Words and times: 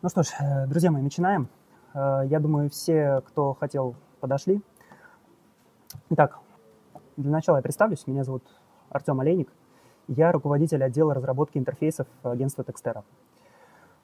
Ну 0.00 0.08
что 0.08 0.22
ж, 0.22 0.28
э, 0.38 0.66
друзья 0.68 0.92
мои, 0.92 1.02
начинаем. 1.02 1.48
Э, 1.92 2.20
я 2.26 2.38
думаю, 2.38 2.70
все, 2.70 3.20
кто 3.26 3.54
хотел, 3.54 3.96
подошли. 4.20 4.62
Итак, 6.10 6.38
для 7.16 7.32
начала 7.32 7.56
я 7.56 7.62
представлюсь. 7.62 8.06
Меня 8.06 8.22
зовут 8.22 8.44
Артем 8.90 9.18
Олейник. 9.18 9.52
Я 10.06 10.30
руководитель 10.30 10.84
отдела 10.84 11.14
разработки 11.14 11.58
интерфейсов 11.58 12.06
агентства 12.22 12.62
Текстера. 12.62 13.02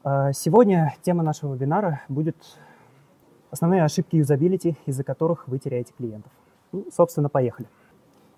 Э, 0.02 0.32
сегодня 0.32 0.96
тема 1.02 1.22
нашего 1.22 1.54
вебинара 1.54 2.00
будет 2.08 2.38
основные 3.52 3.84
ошибки 3.84 4.16
юзабилити, 4.16 4.76
из-за 4.86 5.04
которых 5.04 5.46
вы 5.46 5.60
теряете 5.60 5.92
клиентов. 5.92 6.32
Ну, 6.72 6.88
собственно, 6.90 7.28
поехали. 7.28 7.68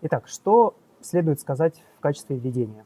Итак, 0.02 0.28
что 0.28 0.74
следует 1.00 1.40
сказать 1.40 1.82
в 1.96 2.00
качестве 2.00 2.36
введения? 2.36 2.84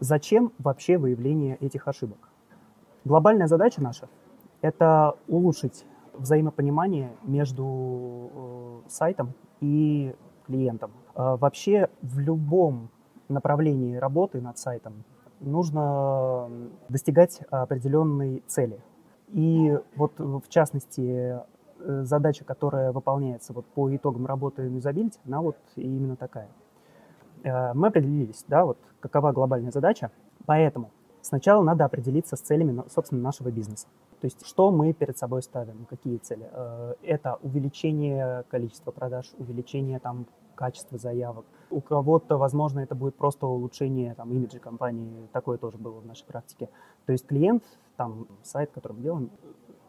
Зачем 0.00 0.52
вообще 0.58 0.98
выявление 0.98 1.54
этих 1.58 1.86
ошибок? 1.86 2.31
Глобальная 3.04 3.48
задача 3.48 3.82
наша– 3.82 4.08
это 4.60 5.16
улучшить 5.26 5.84
взаимопонимание 6.14 7.10
между 7.24 8.30
э, 8.32 8.88
сайтом 8.88 9.32
и 9.60 10.14
клиентом. 10.46 10.92
Э, 11.16 11.36
вообще 11.36 11.88
в 12.00 12.20
любом 12.20 12.90
направлении 13.28 13.96
работы 13.96 14.40
над 14.40 14.56
сайтом 14.56 15.02
нужно 15.40 16.48
достигать 16.88 17.40
определенной 17.50 18.44
цели. 18.46 18.78
И 19.30 19.76
вот 19.96 20.12
в 20.18 20.48
частности 20.48 21.40
э, 21.80 22.04
задача, 22.04 22.44
которая 22.44 22.92
выполняется 22.92 23.52
вот 23.52 23.66
по 23.66 23.92
итогам 23.94 24.26
работы 24.26 24.62
юзабилити, 24.62 25.18
она 25.26 25.40
вот 25.40 25.56
именно 25.74 26.14
такая. 26.14 26.48
Мы 27.42 27.88
определились, 27.88 28.44
да, 28.46 28.64
вот 28.64 28.78
какова 29.00 29.32
глобальная 29.32 29.72
задача, 29.72 30.12
поэтому 30.46 30.92
Сначала 31.22 31.62
надо 31.62 31.84
определиться 31.84 32.36
с 32.36 32.40
целями, 32.40 32.82
собственно, 32.92 33.22
нашего 33.22 33.50
бизнеса. 33.50 33.86
То 34.20 34.26
есть, 34.26 34.44
что 34.46 34.70
мы 34.70 34.92
перед 34.92 35.16
собой 35.16 35.42
ставим, 35.42 35.86
какие 35.88 36.18
цели? 36.18 36.48
Э, 36.52 36.94
это 37.02 37.38
увеличение 37.42 38.44
количества 38.50 38.90
продаж, 38.90 39.32
увеличение 39.38 40.00
там, 40.00 40.26
качества 40.56 40.98
заявок. 40.98 41.44
У 41.70 41.80
кого-то, 41.80 42.36
возможно, 42.36 42.80
это 42.80 42.94
будет 42.94 43.14
просто 43.14 43.46
улучшение 43.46 44.14
там, 44.14 44.30
имиджа 44.32 44.58
компании. 44.58 45.28
Такое 45.32 45.58
тоже 45.58 45.78
было 45.78 46.00
в 46.00 46.06
нашей 46.06 46.26
практике. 46.26 46.68
То 47.06 47.12
есть 47.12 47.26
клиент, 47.26 47.62
там, 47.96 48.26
сайт, 48.42 48.70
который 48.72 48.94
мы 48.94 49.02
делаем, 49.02 49.30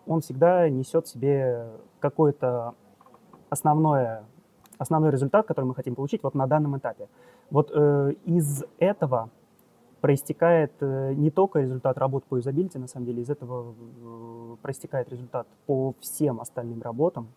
он 0.06 0.22
всегда 0.22 0.70
несет 0.70 1.08
себе 1.08 1.68
какое-то 2.00 2.76
основное, 3.50 4.26
основной 4.78 5.12
результат, 5.12 5.48
который 5.48 5.66
мы 5.66 5.76
хотим 5.76 5.96
получить 5.96 6.22
вот 6.24 6.36
на 6.36 6.48
данном 6.48 6.78
этапе. 6.78 7.08
Вот 7.50 7.72
э, 7.74 8.14
из 8.26 8.64
этого 8.80 9.30
проистекает 10.04 10.74
э, 10.82 11.14
не 11.14 11.32
только 11.32 11.62
результат 11.62 11.98
работ 11.98 12.26
по 12.26 12.36
юзабилити, 12.36 12.78
на 12.78 12.88
самом 12.88 13.06
деле, 13.06 13.22
из 13.22 13.30
этого 13.30 13.74
э, 13.74 14.56
проистекает 14.62 15.08
результат 15.08 15.48
по 15.66 15.96
всем 16.02 16.42
остальным 16.42 16.82
работам. 16.82 17.30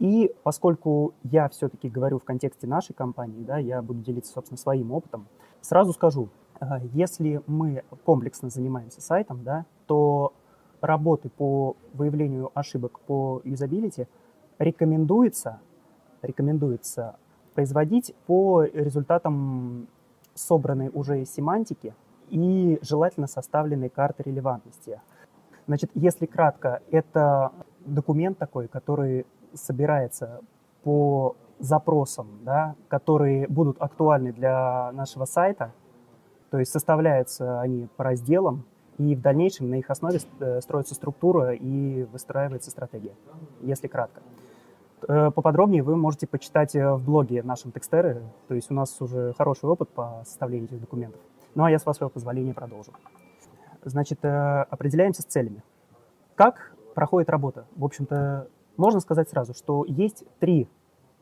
И 0.00 0.34
поскольку 0.42 1.14
я 1.22 1.48
все-таки 1.48 1.88
говорю 1.88 2.18
в 2.18 2.24
контексте 2.24 2.66
нашей 2.66 2.94
компании, 2.94 3.44
да, 3.44 3.58
я 3.58 3.80
буду 3.80 4.00
делиться, 4.00 4.32
собственно, 4.32 4.58
своим 4.58 4.90
опытом, 4.90 5.28
сразу 5.60 5.92
скажу, 5.92 6.30
э, 6.60 6.66
если 6.94 7.40
мы 7.46 7.84
комплексно 8.04 8.50
занимаемся 8.50 9.00
сайтом, 9.00 9.44
да, 9.44 9.64
то 9.86 10.32
работы 10.80 11.28
по 11.28 11.76
выявлению 11.92 12.50
ошибок 12.54 12.98
по 13.06 13.40
юзабилити 13.44 14.08
рекомендуется, 14.58 15.60
рекомендуется 16.22 17.14
производить 17.54 18.16
по 18.26 18.64
результатам 18.64 19.86
собранной 20.34 20.90
уже 20.92 21.24
семантики 21.24 21.94
и 22.30 22.78
желательно 22.82 23.26
составленной 23.26 23.88
карты 23.88 24.22
релевантности. 24.24 25.00
Значит, 25.66 25.90
если 25.94 26.26
кратко, 26.26 26.82
это 26.90 27.52
документ 27.84 28.38
такой, 28.38 28.68
который 28.68 29.26
собирается 29.54 30.40
по 30.82 31.36
запросам, 31.58 32.26
да, 32.42 32.74
которые 32.88 33.46
будут 33.48 33.80
актуальны 33.80 34.32
для 34.32 34.92
нашего 34.92 35.24
сайта, 35.24 35.72
то 36.50 36.58
есть 36.58 36.72
составляются 36.72 37.60
они 37.60 37.88
по 37.96 38.04
разделам, 38.04 38.64
и 38.98 39.16
в 39.16 39.20
дальнейшем 39.20 39.70
на 39.70 39.76
их 39.76 39.90
основе 39.90 40.20
э, 40.40 40.60
строится 40.60 40.94
структура 40.94 41.52
и 41.52 42.04
выстраивается 42.04 42.70
стратегия, 42.70 43.14
если 43.60 43.88
кратко. 43.88 44.22
Э, 45.06 45.30
поподробнее 45.30 45.82
вы 45.82 45.96
можете 45.96 46.26
почитать 46.26 46.74
э, 46.74 46.94
в 46.94 47.04
блоге 47.04 47.42
нашем 47.42 47.72
Текстере. 47.72 48.22
То 48.48 48.54
есть 48.54 48.70
у 48.70 48.74
нас 48.74 49.00
уже 49.00 49.34
хороший 49.36 49.68
опыт 49.68 49.90
по 49.90 50.22
составлению 50.24 50.66
этих 50.66 50.80
документов. 50.80 51.20
Ну 51.54 51.64
а 51.64 51.70
я, 51.70 51.78
с 51.78 51.84
вашего 51.84 52.08
позволения, 52.08 52.54
продолжу. 52.54 52.92
Значит, 53.82 54.24
э, 54.24 54.62
определяемся 54.70 55.22
с 55.22 55.26
целями. 55.26 55.62
Как 56.34 56.74
проходит 56.94 57.28
работа? 57.28 57.66
В 57.76 57.84
общем-то, 57.84 58.48
можно 58.76 59.00
сказать 59.00 59.28
сразу, 59.28 59.52
что 59.52 59.84
есть 59.86 60.24
три 60.40 60.68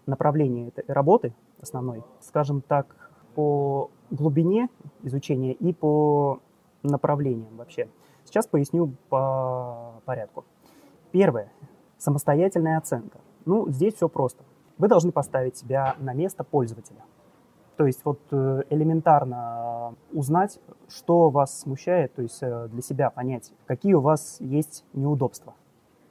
направления 0.07 0.69
этой 0.69 0.85
работы 0.87 1.35
основной, 1.61 2.05
скажем 2.21 2.61
так, 2.61 2.87
по 3.35 3.91
глубине 4.11 4.69
изучения 5.03 5.53
и 5.53 5.73
по 5.73 6.41
направлениям 6.83 7.57
вообще. 7.57 7.89
Сейчас 8.25 8.47
поясню 8.47 8.95
по 9.09 10.01
порядку. 10.05 10.45
Первое– 11.11 11.51
самостоятельная 11.99 12.79
оценка– 12.79 13.19
ну, 13.45 13.71
здесь 13.71 13.95
все 13.95 14.09
просто. 14.09 14.45
Вы 14.79 14.89
должны 14.89 15.13
поставить 15.13 15.57
себя 15.57 15.97
на 15.99 16.15
место 16.15 16.45
пользователя. 16.45 17.03
То 17.77 17.87
есть 17.87 18.05
вот 18.05 18.21
э, 18.31 18.63
элементарно 18.71 19.95
узнать, 20.13 20.61
что 20.89 21.31
вас 21.31 21.61
смущает, 21.61 22.15
то 22.15 22.23
есть 22.23 22.39
э, 22.43 22.69
для 22.69 22.83
себя 22.83 23.11
понять, 23.11 23.53
какие 23.67 23.95
у 23.95 24.01
вас 24.01 24.37
есть 24.41 24.85
неудобства. 24.93 25.55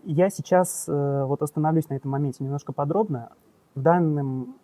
Я 0.04 0.30
сейчас 0.30 0.86
э, 0.88 1.24
вот 1.26 1.44
остановлюсь 1.44 1.90
на 1.90 1.94
этом 1.94 2.12
моменте 2.12 2.44
немножко 2.44 2.74
подробно. 2.74 3.32
В 3.76 3.82
данном 3.82 4.56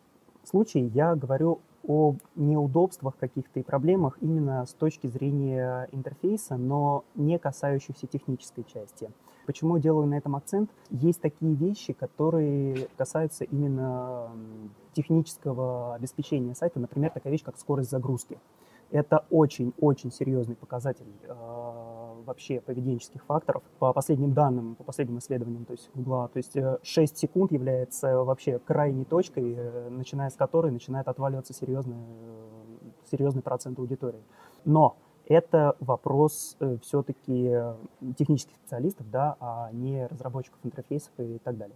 случае 0.44 0.88
я 0.88 1.16
говорю 1.16 1.60
о 1.88 2.16
неудобствах 2.36 3.16
каких-то 3.18 3.60
и 3.60 3.64
проблемах 3.64 4.18
именно 4.20 4.66
с 4.66 4.74
точки 4.74 5.08
зрения 5.08 5.88
интерфейса, 5.92 6.58
но 6.58 7.06
не 7.16 7.38
касающихся 7.40 8.08
технической 8.08 8.66
части. 8.66 9.10
Почему 9.48 9.80
делаю 9.80 10.08
на 10.08 10.16
этом 10.16 10.36
акцент? 10.36 10.70
Есть 10.90 11.22
такие 11.22 11.56
вещи, 11.56 11.94
которые 11.94 12.90
касаются 12.98 13.46
именно 13.46 14.30
технического 14.92 15.96
обеспечения 15.96 16.54
сайта. 16.54 16.82
Например, 16.82 17.12
такая 17.12 17.32
вещь, 17.32 17.44
как 17.44 17.58
скорость 17.58 17.90
загрузки. 17.90 18.38
Это 18.92 19.26
очень-очень 19.30 20.12
серьезный 20.12 20.56
показатель 20.56 21.08
э, 21.24 21.34
вообще 22.26 22.60
поведенческих 22.60 23.24
факторов. 23.24 23.64
По 23.80 23.94
последним 23.94 24.34
данным, 24.34 24.76
по 24.76 24.84
последним 24.84 25.20
исследованиям, 25.20 25.64
то 25.64 25.72
есть 25.72 25.90
Гугла, 25.94 26.28
то 26.28 26.38
есть 26.38 26.58
6 26.84 27.14
э, 27.14 27.18
секунд 27.18 27.54
является 27.54 28.24
вообще 28.24 28.60
крайней 28.60 29.06
точкой, 29.06 29.56
э, 29.58 29.90
начиная 29.90 30.30
с 30.30 30.36
которой 30.36 30.74
начинает 30.74 31.08
отваливаться 31.08 31.54
серьезный, 31.54 31.96
э, 31.96 32.90
серьезный 33.10 33.42
процент 33.42 33.80
аудитории. 33.80 34.24
Но 34.66 34.98
это 35.28 35.76
вопрос 35.80 36.56
э, 36.60 36.78
все-таки 36.82 37.54
технических 38.18 38.56
специалистов, 38.56 39.10
да, 39.12 39.36
а 39.40 39.70
не 39.72 40.08
разработчиков 40.08 40.60
интерфейсов 40.64 41.12
и 41.18 41.40
так 41.44 41.58
далее. 41.58 41.76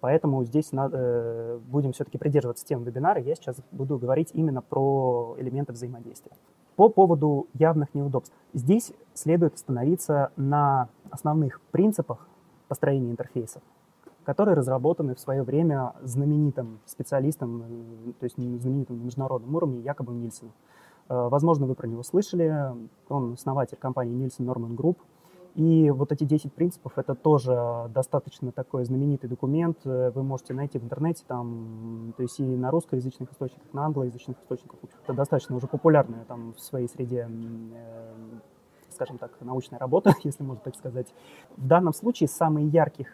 Поэтому 0.00 0.44
здесь 0.44 0.72
надо, 0.72 0.96
э, 0.98 1.58
будем 1.68 1.92
все-таки 1.92 2.18
придерживаться 2.18 2.64
тем 2.64 2.82
вебинара. 2.84 3.20
Я 3.20 3.34
сейчас 3.34 3.56
буду 3.70 3.98
говорить 3.98 4.30
именно 4.32 4.62
про 4.62 5.36
элементы 5.38 5.72
взаимодействия. 5.72 6.32
По 6.76 6.88
поводу 6.88 7.48
явных 7.52 7.94
неудобств. 7.94 8.34
Здесь 8.54 8.92
следует 9.12 9.54
остановиться 9.54 10.32
на 10.36 10.88
основных 11.10 11.60
принципах 11.70 12.26
построения 12.68 13.10
интерфейсов, 13.10 13.62
которые 14.24 14.56
разработаны 14.56 15.14
в 15.14 15.20
свое 15.20 15.42
время 15.42 15.92
знаменитым 16.02 16.80
специалистом, 16.86 17.62
э, 17.62 18.12
то 18.18 18.24
есть 18.24 18.36
знаменитым 18.36 18.98
на 18.98 19.04
международном 19.04 19.54
уровне 19.54 19.80
Якобом 19.80 20.22
Нильсоном. 20.22 20.54
Э, 21.10 21.28
возможно, 21.28 21.66
вы 21.66 21.74
про 21.74 21.86
него 21.86 22.02
слышали. 22.02 22.54
Он 23.08 23.32
основатель 23.32 23.76
компании 23.76 24.16
Nielsen 24.16 24.46
Norman 24.46 24.76
Group. 24.76 24.96
И 25.56 25.90
вот 25.90 26.12
эти 26.12 26.22
10 26.22 26.52
принципов, 26.52 26.92
это 26.96 27.16
тоже 27.16 27.90
достаточно 27.92 28.52
такой 28.52 28.84
знаменитый 28.84 29.28
документ. 29.28 29.78
Э, 29.84 30.12
вы 30.14 30.22
можете 30.22 30.54
найти 30.54 30.78
в 30.78 30.84
интернете, 30.84 31.24
там, 31.26 32.14
то 32.16 32.22
есть 32.22 32.38
и 32.38 32.44
на 32.44 32.70
русскоязычных 32.70 33.32
источниках, 33.32 33.74
на 33.74 33.86
англоязычных 33.86 34.38
источниках. 34.40 34.78
Это 35.02 35.12
достаточно 35.12 35.56
уже 35.56 35.66
популярная 35.66 36.24
там 36.26 36.54
в 36.54 36.60
своей 36.60 36.88
среде, 36.88 37.28
э, 37.28 38.12
скажем 38.90 39.18
так, 39.18 39.32
научная 39.40 39.80
работа, 39.80 40.14
если 40.22 40.44
можно 40.44 40.62
так 40.62 40.76
сказать. 40.76 41.12
В 41.56 41.66
данном 41.66 41.92
случае 41.92 42.28
самые 42.28 42.68
ярких 42.68 43.08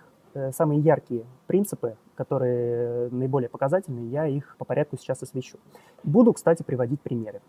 самые 0.53 0.81
яркие 0.81 1.25
принципы, 1.47 1.97
которые 2.15 3.09
наиболее 3.09 3.49
показательные, 3.49 4.07
я 4.11 4.27
их 4.27 4.55
по 4.59 4.67
порядку 4.67 4.99
сейчас 4.99 5.23
освещу. 5.23 5.57
Буду, 6.05 6.35
кстати, 6.35 6.63
приводить 6.63 7.01
примеры. 7.01 7.41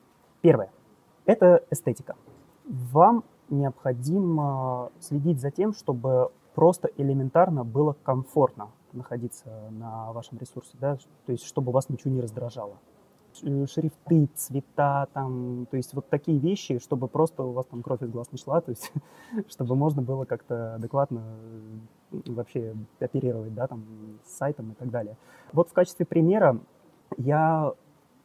Первое– 0.48 0.70
это 1.26 1.66
эстетика. 1.72 2.16
Вам 2.64 3.26
необходимо 3.50 4.94
следить 5.02 5.42
за 5.42 5.52
тем, 5.52 5.74
чтобы 5.74 6.32
просто 6.56 6.90
элементарно 6.96 7.66
было 7.66 7.98
комфортно 8.04 8.70
находиться 8.94 9.50
на 9.72 10.14
вашем 10.14 10.38
ресурсе, 10.38 10.72
да, 10.80 11.00
то 11.26 11.34
есть 11.34 11.44
чтобы 11.44 11.74
вас 11.74 11.90
ничего 11.90 12.14
не 12.14 12.22
раздражало. 12.22 12.78
шрифты, 13.34 14.30
цвета, 14.36 15.10
там, 15.12 15.68
то 15.70 15.76
есть 15.76 15.94
вот 15.94 16.08
такие 16.08 16.40
вещи, 16.40 16.80
чтобы 16.80 17.10
просто 17.10 17.44
у 17.44 17.52
вас 17.52 17.66
там 17.66 17.84
кровь 17.84 18.02
из 18.02 18.10
глаз 18.10 18.32
не 18.32 18.38
шла, 18.38 18.62
то 18.62 18.72
есть 18.72 18.90
чтобы 19.50 19.76
можно 19.76 20.02
было 20.02 20.24
как-то 20.24 20.76
адекватно 20.76 21.24
вообще 22.10 22.74
оперировать, 23.02 23.54
да, 23.54 23.68
там, 23.68 23.84
с 24.24 24.38
сайтом 24.38 24.72
и 24.72 24.76
так 24.76 24.92
далее. 24.92 25.18
Вот 25.52 25.68
в 25.68 25.74
качестве 25.74 26.06
примера 26.06 26.58
я 27.18 27.74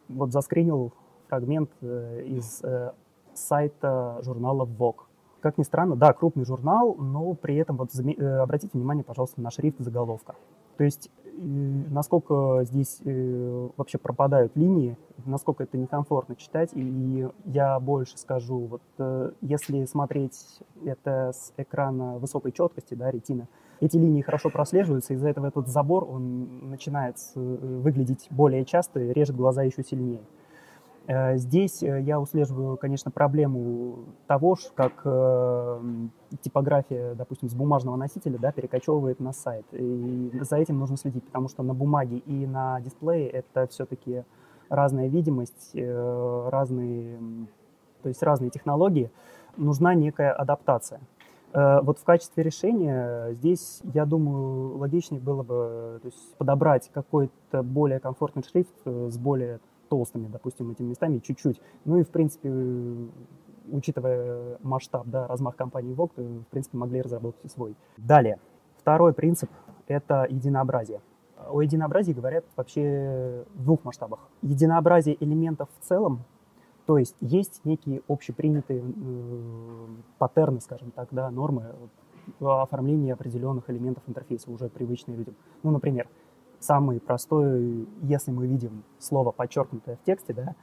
вот 0.09 0.31
заскринил 0.31 0.93
фрагмент 1.33 1.71
э, 1.81 2.25
из 2.27 2.63
э, 2.63 2.93
сайта 3.33 4.21
журнала 4.23 4.67
Vogue. 4.67 5.07
Как 5.41 5.57
ни 5.57 5.63
странно, 5.63 5.97
да, 5.97 6.13
крупный 6.13 6.45
журнал, 6.45 6.95
но 6.95 7.33
при 7.33 7.57
этом 7.57 7.79
вот 7.79 7.89
э, 7.95 8.39
обратите 8.39 8.77
внимание, 8.77 9.03
пожалуйста, 9.03 9.41
на 9.41 9.51
шрифт 9.51 9.79
заголовка. 9.79 10.35
То 10.77 10.85
есть 10.85 11.11
насколько 11.39 12.61
здесь 12.65 13.01
вообще 13.77 13.97
пропадают 13.97 14.55
линии, 14.55 14.99
насколько 15.25 15.63
это 15.63 15.79
некомфортно 15.79 16.37
читать. 16.37 16.71
И 16.75 17.27
я 17.47 17.81
больше 17.81 18.19
скажу, 18.19 18.69
вот 18.69 19.33
если 19.41 19.85
смотреть 19.87 20.61
это 20.85 21.33
с 21.33 21.53
экрана 21.57 22.19
высокой 22.19 22.53
четкости, 22.53 22.95
да, 22.95 23.11
ретина, 23.11 23.49
эти 23.81 23.97
линии 23.97 24.21
хорошо 24.21 24.51
прослеживаются, 24.51 25.15
из-за 25.15 25.31
этого 25.31 25.47
этот 25.47 25.69
забор, 25.69 26.05
он 26.05 26.69
начинает 26.69 27.17
выглядеть 27.35 28.27
более 28.31 28.65
часто 28.67 29.01
и 29.01 29.13
режет 29.13 29.37
глаза 29.37 29.63
еще 29.63 29.83
сильнее. 29.83 30.21
Э, 31.07 31.37
здесь 31.37 31.83
э, 31.83 32.01
я 32.03 32.21
услеживаю, 32.21 32.77
конечно, 32.77 33.11
проблему 33.11 34.05
того, 34.27 34.57
как 34.75 35.03
э, 35.05 35.81
типография, 36.41 37.15
допустим, 37.15 37.49
с 37.49 37.55
бумажного 37.55 37.97
носителя 37.97 38.39
да, 38.39 38.53
перекочевывает 38.53 39.19
на 39.19 39.33
сайт. 39.33 39.67
И 39.73 40.31
за 40.41 40.57
этим 40.57 40.79
нужно 40.79 40.97
следить, 40.97 41.25
потому 41.25 41.49
что 41.49 41.63
на 41.63 41.75
бумаге 41.75 42.19
и 42.19 42.47
на 42.47 42.81
дисплее 42.81 43.29
это 43.29 43.67
все-таки 43.67 44.25
разная 44.69 45.09
видимость, 45.09 45.75
разные, 45.75 47.19
то 48.03 48.09
есть 48.09 48.23
разные 48.23 48.49
технологии. 48.49 49.11
Нужна 49.59 49.93
некая 49.93 50.33
адаптация. 50.33 51.01
Вот 51.53 51.99
в 51.99 52.05
качестве 52.05 52.43
решения 52.43 53.35
здесь, 53.35 53.83
я 53.93 54.07
думаю, 54.07 54.79
логичнее 54.79 55.21
было 55.21 55.43
бы 55.43 55.99
то 56.01 56.07
есть, 56.07 56.37
подобрать 56.39 56.91
какой-то 56.95 57.63
более 57.63 58.01
комфортный 58.01 58.43
шрифт 58.45 58.73
с 58.87 59.19
более 59.19 59.61
толстыми, 59.93 60.27
допустим, 60.29 60.71
этими 60.71 60.89
местами 60.89 61.19
чуть-чуть. 61.19 61.61
Ну 61.85 61.99
и, 61.99 62.03
в 62.03 62.09
принципе, 62.09 62.51
учитывая 63.71 64.57
масштаб, 64.63 65.07
да, 65.07 65.27
размах 65.27 65.55
компании 65.55 65.95
VOG, 65.95 66.45
в 66.45 66.47
принципе, 66.47 66.79
могли 66.79 67.03
разработать 67.03 67.45
и 67.45 67.49
свой. 67.49 67.77
Далее. 67.99 68.39
Второй 68.79 69.13
принцип– 69.13 69.51
это 69.89 70.27
единообразие. 70.31 71.03
О 71.47 71.61
единообразии 71.61 72.15
говорят 72.15 72.47
вообще 72.57 73.45
в 73.53 73.65
двух 73.65 73.85
масштабах. 73.85 74.21
Единообразие 74.41 75.23
элементов 75.23 75.69
в 75.79 75.87
целом, 75.87 76.25
то 76.87 76.97
есть 76.97 77.17
есть 77.21 77.61
некие 77.65 78.01
общепринятые 78.09 78.83
э, 78.83 79.87
паттерны, 80.17 80.63
скажем 80.63 80.91
так, 80.91 81.09
да, 81.11 81.31
нормы 81.31 81.75
оформления 82.41 83.13
определенных 83.13 83.69
элементов 83.69 84.05
интерфейса, 84.07 84.51
уже 84.51 84.71
привычные 84.71 85.19
людям. 85.19 85.35
Ну, 85.63 85.71
например, 85.71 86.09
самый 86.63 87.01
простой, 87.01 87.87
если 88.03 88.31
мы 88.31 88.47
видим 88.47 88.85
слово 88.99 89.33
подчеркнутое 89.33 89.97
в 89.97 90.05
тексте, 90.05 90.33
да, 90.33 90.55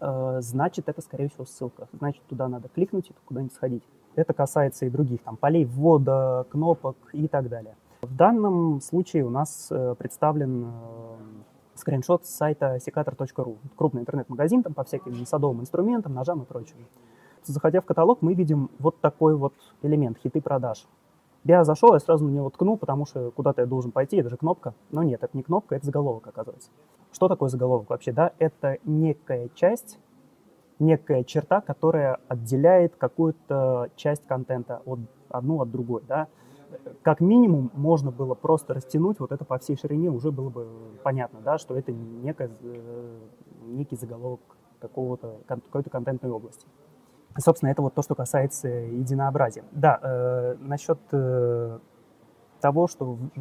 э, 0.00 0.40
значит, 0.40 0.88
это, 0.88 1.02
скорее 1.02 1.28
всего, 1.28 1.44
ссылка. 1.44 1.88
Значит, 1.92 2.22
туда 2.28 2.48
надо 2.48 2.68
кликнуть 2.68 3.10
и 3.10 3.14
куда-нибудь 3.26 3.54
сходить. 3.54 3.82
Это 4.14 4.32
касается 4.32 4.86
и 4.86 4.90
других 4.90 5.22
там 5.22 5.36
полей 5.36 5.64
ввода, 5.64 6.46
кнопок 6.50 6.96
и 7.12 7.28
так 7.28 7.48
далее. 7.48 7.76
В 8.02 8.14
данном 8.14 8.80
случае 8.80 9.24
у 9.24 9.30
нас 9.30 9.68
э, 9.70 9.94
представлен 9.98 10.66
э, 10.66 11.16
скриншот 11.74 12.26
с 12.26 12.30
сайта 12.30 12.76
secator.ru. 12.76 13.56
Крупный 13.76 14.02
интернет-магазин 14.02 14.62
там 14.62 14.74
по 14.74 14.84
всяким 14.84 15.26
садовым 15.26 15.60
инструментам, 15.60 16.14
ножам 16.14 16.42
и 16.42 16.44
прочему. 16.44 16.82
Заходя 17.44 17.80
в 17.80 17.84
каталог, 17.84 18.20
мы 18.20 18.34
видим 18.34 18.70
вот 18.78 19.00
такой 19.00 19.36
вот 19.36 19.54
элемент– 19.82 20.18
хиты 20.22 20.40
продаж. 20.40 20.86
Я 21.44 21.64
зашел, 21.64 21.94
я 21.94 22.00
сразу 22.00 22.24
на 22.24 22.30
него 22.30 22.50
ткнул, 22.50 22.76
потому 22.76 23.06
что 23.06 23.30
куда-то 23.30 23.62
я 23.62 23.66
должен 23.66 23.92
пойти, 23.92 24.16
это 24.16 24.28
же 24.28 24.36
кнопка. 24.36 24.74
Но 24.90 25.02
нет, 25.02 25.22
это 25.22 25.36
не 25.36 25.42
кнопка, 25.42 25.76
это 25.76 25.86
заголовок, 25.86 26.26
оказывается. 26.26 26.70
Что 27.12 27.28
такое 27.28 27.48
заголовок 27.48 27.90
вообще? 27.90 28.12
Да, 28.12 28.32
это 28.38 28.78
некая 28.84 29.48
часть, 29.54 29.98
некая 30.78 31.24
черта, 31.24 31.60
которая 31.60 32.18
отделяет 32.28 32.96
какую-то 32.96 33.88
часть 33.96 34.26
контента 34.26 34.82
от 34.84 35.00
одну 35.30 35.60
от 35.60 35.70
другой, 35.70 36.02
да. 36.06 36.28
Как 37.02 37.20
минимум 37.20 37.70
можно 37.74 38.10
было 38.10 38.34
просто 38.34 38.74
растянуть 38.74 39.20
вот 39.20 39.32
это 39.32 39.44
по 39.44 39.58
всей 39.58 39.76
ширине, 39.76 40.10
уже 40.10 40.30
было 40.30 40.50
бы 40.50 40.68
понятно, 41.02 41.40
да, 41.40 41.56
что 41.56 41.76
это 41.76 41.92
некая, 41.92 42.50
э, 42.60 43.18
некий 43.68 43.96
заголовок 43.96 44.40
какого-то, 44.80 45.38
какой-то 45.46 45.88
контентной 45.88 46.30
области. 46.30 46.66
Собственно, 47.38 47.70
это 47.70 47.82
вот 47.82 47.94
то, 47.94 48.02
что 48.02 48.14
касается 48.14 48.68
единообразия. 48.68 49.64
Да, 49.70 50.00
э, 50.02 50.56
насчет 50.60 50.98
э, 51.12 51.78
того, 52.60 52.88
что 52.88 53.16
э, 53.36 53.40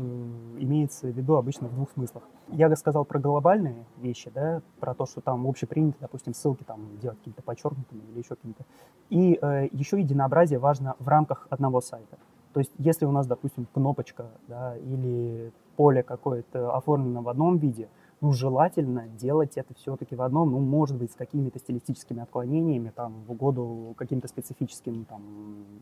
имеется 0.59 1.07
в 1.07 1.11
виду 1.11 1.35
обычно 1.35 1.67
в 1.67 1.73
двух 1.73 1.91
смыслах. 1.91 2.23
Я 2.49 2.73
сказал 2.75 3.05
про 3.05 3.19
глобальные 3.19 3.85
вещи, 3.97 4.31
да, 4.33 4.61
про 4.79 4.93
то, 4.93 5.05
что 5.05 5.21
там 5.21 5.47
общепринято, 5.47 5.97
допустим, 5.99 6.33
ссылки 6.33 6.63
там 6.63 6.97
делать 6.99 7.17
какие-то 7.17 7.41
подчеркнутыми 7.41 8.01
или 8.11 8.19
еще 8.19 8.35
какие-то. 8.35 8.65
И 9.09 9.39
э, 9.41 9.67
еще 9.71 9.99
единообразие 9.99 10.59
важно 10.59 10.95
в 10.99 11.07
рамках 11.07 11.47
одного 11.49 11.81
сайта. 11.81 12.17
То 12.53 12.59
есть, 12.59 12.71
если 12.77 13.05
у 13.05 13.11
нас, 13.11 13.27
допустим, 13.27 13.67
кнопочка 13.73 14.27
да, 14.47 14.77
или 14.77 15.51
поле 15.75 16.03
какое-то 16.03 16.75
оформлено 16.75 17.21
в 17.21 17.29
одном 17.29 17.57
виде, 17.57 17.87
ну, 18.21 18.31
желательно 18.31 19.07
делать 19.07 19.57
это 19.57 19.73
все-таки 19.75 20.15
в 20.15 20.21
одном, 20.21 20.51
ну, 20.51 20.59
может 20.59 20.97
быть, 20.97 21.11
с 21.11 21.15
какими-то 21.15 21.59
стилистическими 21.59 22.21
отклонениями, 22.21 22.91
там, 22.95 23.23
в 23.27 23.31
угоду 23.31 23.93
каким-то 23.97 24.27
специфическим, 24.27 25.05
там, 25.05 25.21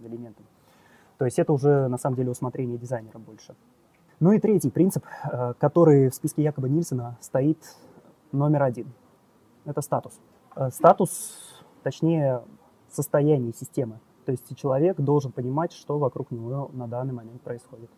элементам. 0.03 0.45
То 1.17 1.25
есть 1.25 1.39
это 1.39 1.53
уже, 1.53 1.87
на 1.87 1.97
самом 1.97 2.17
деле, 2.17 2.31
усмотрение 2.31 2.77
дизайнера 2.77 3.19
больше. 3.19 3.55
Ну 4.19 4.31
и 4.31 4.39
третий 4.39 4.69
принцип, 4.69 5.05
э, 5.31 5.53
который 5.57 6.09
в 6.09 6.15
списке 6.15 6.43
якобы 6.43 6.69
Нильсона 6.69 7.17
стоит 7.21 7.57
номер 8.31 8.63
один. 8.63 8.91
Это 9.65 9.81
статус. 9.81 10.19
Э, 10.55 10.69
статус, 10.71 11.63
точнее, 11.83 12.41
состояние 12.89 13.53
системы. 13.53 13.99
То 14.25 14.31
есть 14.31 14.55
человек 14.57 14.99
должен 14.99 15.31
понимать, 15.31 15.71
что 15.71 15.97
вокруг 15.99 16.31
него 16.31 16.69
на 16.73 16.87
данный 16.87 17.13
момент 17.13 17.41
происходит. 17.41 17.89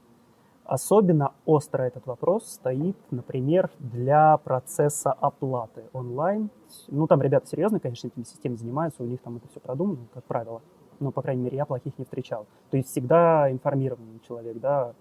Особенно 0.67 1.31
остро 1.45 1.83
этот 1.83 2.05
вопрос 2.07 2.45
стоит, 2.45 2.97
например, 3.09 3.71
для 3.79 4.35
процесса 4.35 5.13
оплаты 5.13 5.85
онлайн. 5.93 6.49
Ну, 6.89 7.07
там 7.07 7.21
ребята 7.21 7.47
серьезно, 7.47 7.79
конечно, 7.79 8.07
этими 8.07 8.25
системами 8.25 8.57
занимаются, 8.57 9.01
у 9.01 9.05
них 9.05 9.21
там 9.21 9.37
это 9.37 9.47
все 9.47 9.61
продумано, 9.61 10.07
как 10.13 10.25
правило. 10.25 10.61
Но, 10.99 11.13
по 11.13 11.21
крайней 11.21 11.43
мере, 11.43 11.55
я 11.55 11.65
плохих 11.65 11.97
не 11.97 12.03
встречал. 12.03 12.47
То 12.69 12.75
есть 12.75 12.89
всегда 12.89 13.49
информированный 13.49 14.19
человек, 14.27 14.59
да, 14.59 14.93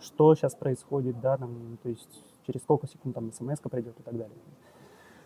что 0.00 0.34
сейчас 0.34 0.54
происходит, 0.54 1.20
да, 1.20 1.36
там, 1.36 1.76
то 1.82 1.90
есть 1.90 2.24
через 2.46 2.62
сколько 2.62 2.86
секунд 2.86 3.14
там 3.14 3.30
смс 3.30 3.60
придет 3.60 4.00
и 4.00 4.02
так 4.02 4.16
далее. 4.16 4.38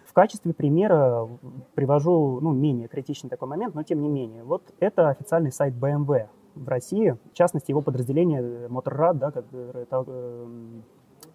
В 0.07 0.13
качестве 0.13 0.53
примера 0.53 1.29
привожу, 1.77 2.41
ну, 2.41 2.53
менее 2.53 2.89
критичный 2.89 3.31
такой 3.31 3.47
момент, 3.47 3.77
но 3.77 3.85
тем 3.85 4.03
не 4.03 4.09
менее. 4.09 4.43
Вот 4.43 4.63
это 4.81 5.09
официальный 5.09 5.53
сайт 5.53 5.73
BMW 5.73 6.27
в 6.55 6.69
России, 6.69 7.17
в 7.33 7.35
частности, 7.35 7.71
его 7.71 7.81
подразделение 7.81 8.69
Моторрад, 8.69 9.19
да, 9.19 9.31
которое 9.31 9.87
э, 9.91 10.47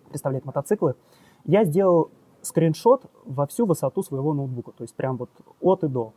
представляет 0.09 0.45
мотоциклы, 0.45 0.95
я 1.45 1.63
сделал 1.63 2.11
скриншот 2.41 3.05
во 3.25 3.47
всю 3.47 3.65
высоту 3.65 4.03
своего 4.03 4.33
ноутбука, 4.33 4.71
то 4.71 4.83
есть 4.83 4.95
прям 4.95 5.17
вот 5.17 5.29
от 5.61 5.83
и 5.83 5.87
до. 5.87 6.13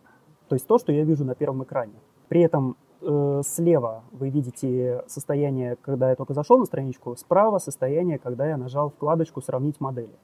То 0.49 0.54
есть 0.54 0.66
то, 0.66 0.78
что 0.78 0.92
я 0.92 1.04
вижу 1.04 1.25
на 1.25 1.35
первом 1.35 1.64
экране. 1.64 1.94
При 2.28 2.42
этом 2.42 2.76
э, 3.00 3.42
слева 3.44 4.04
вы 4.12 4.30
видите 4.30 5.02
состояние, 5.06 5.76
когда 5.76 6.11
я 6.11 6.16
только 6.16 6.35
зашел 6.35 6.59
на 6.59 6.64
страничку, 6.64 7.16
справа 7.16 7.59
состояние, 7.59 8.18
когда 8.18 8.47
я 8.47 8.56
нажал 8.56 8.90
вкладочку 8.90 9.40
«Сравнить 9.40 9.80
модели». 9.80 10.14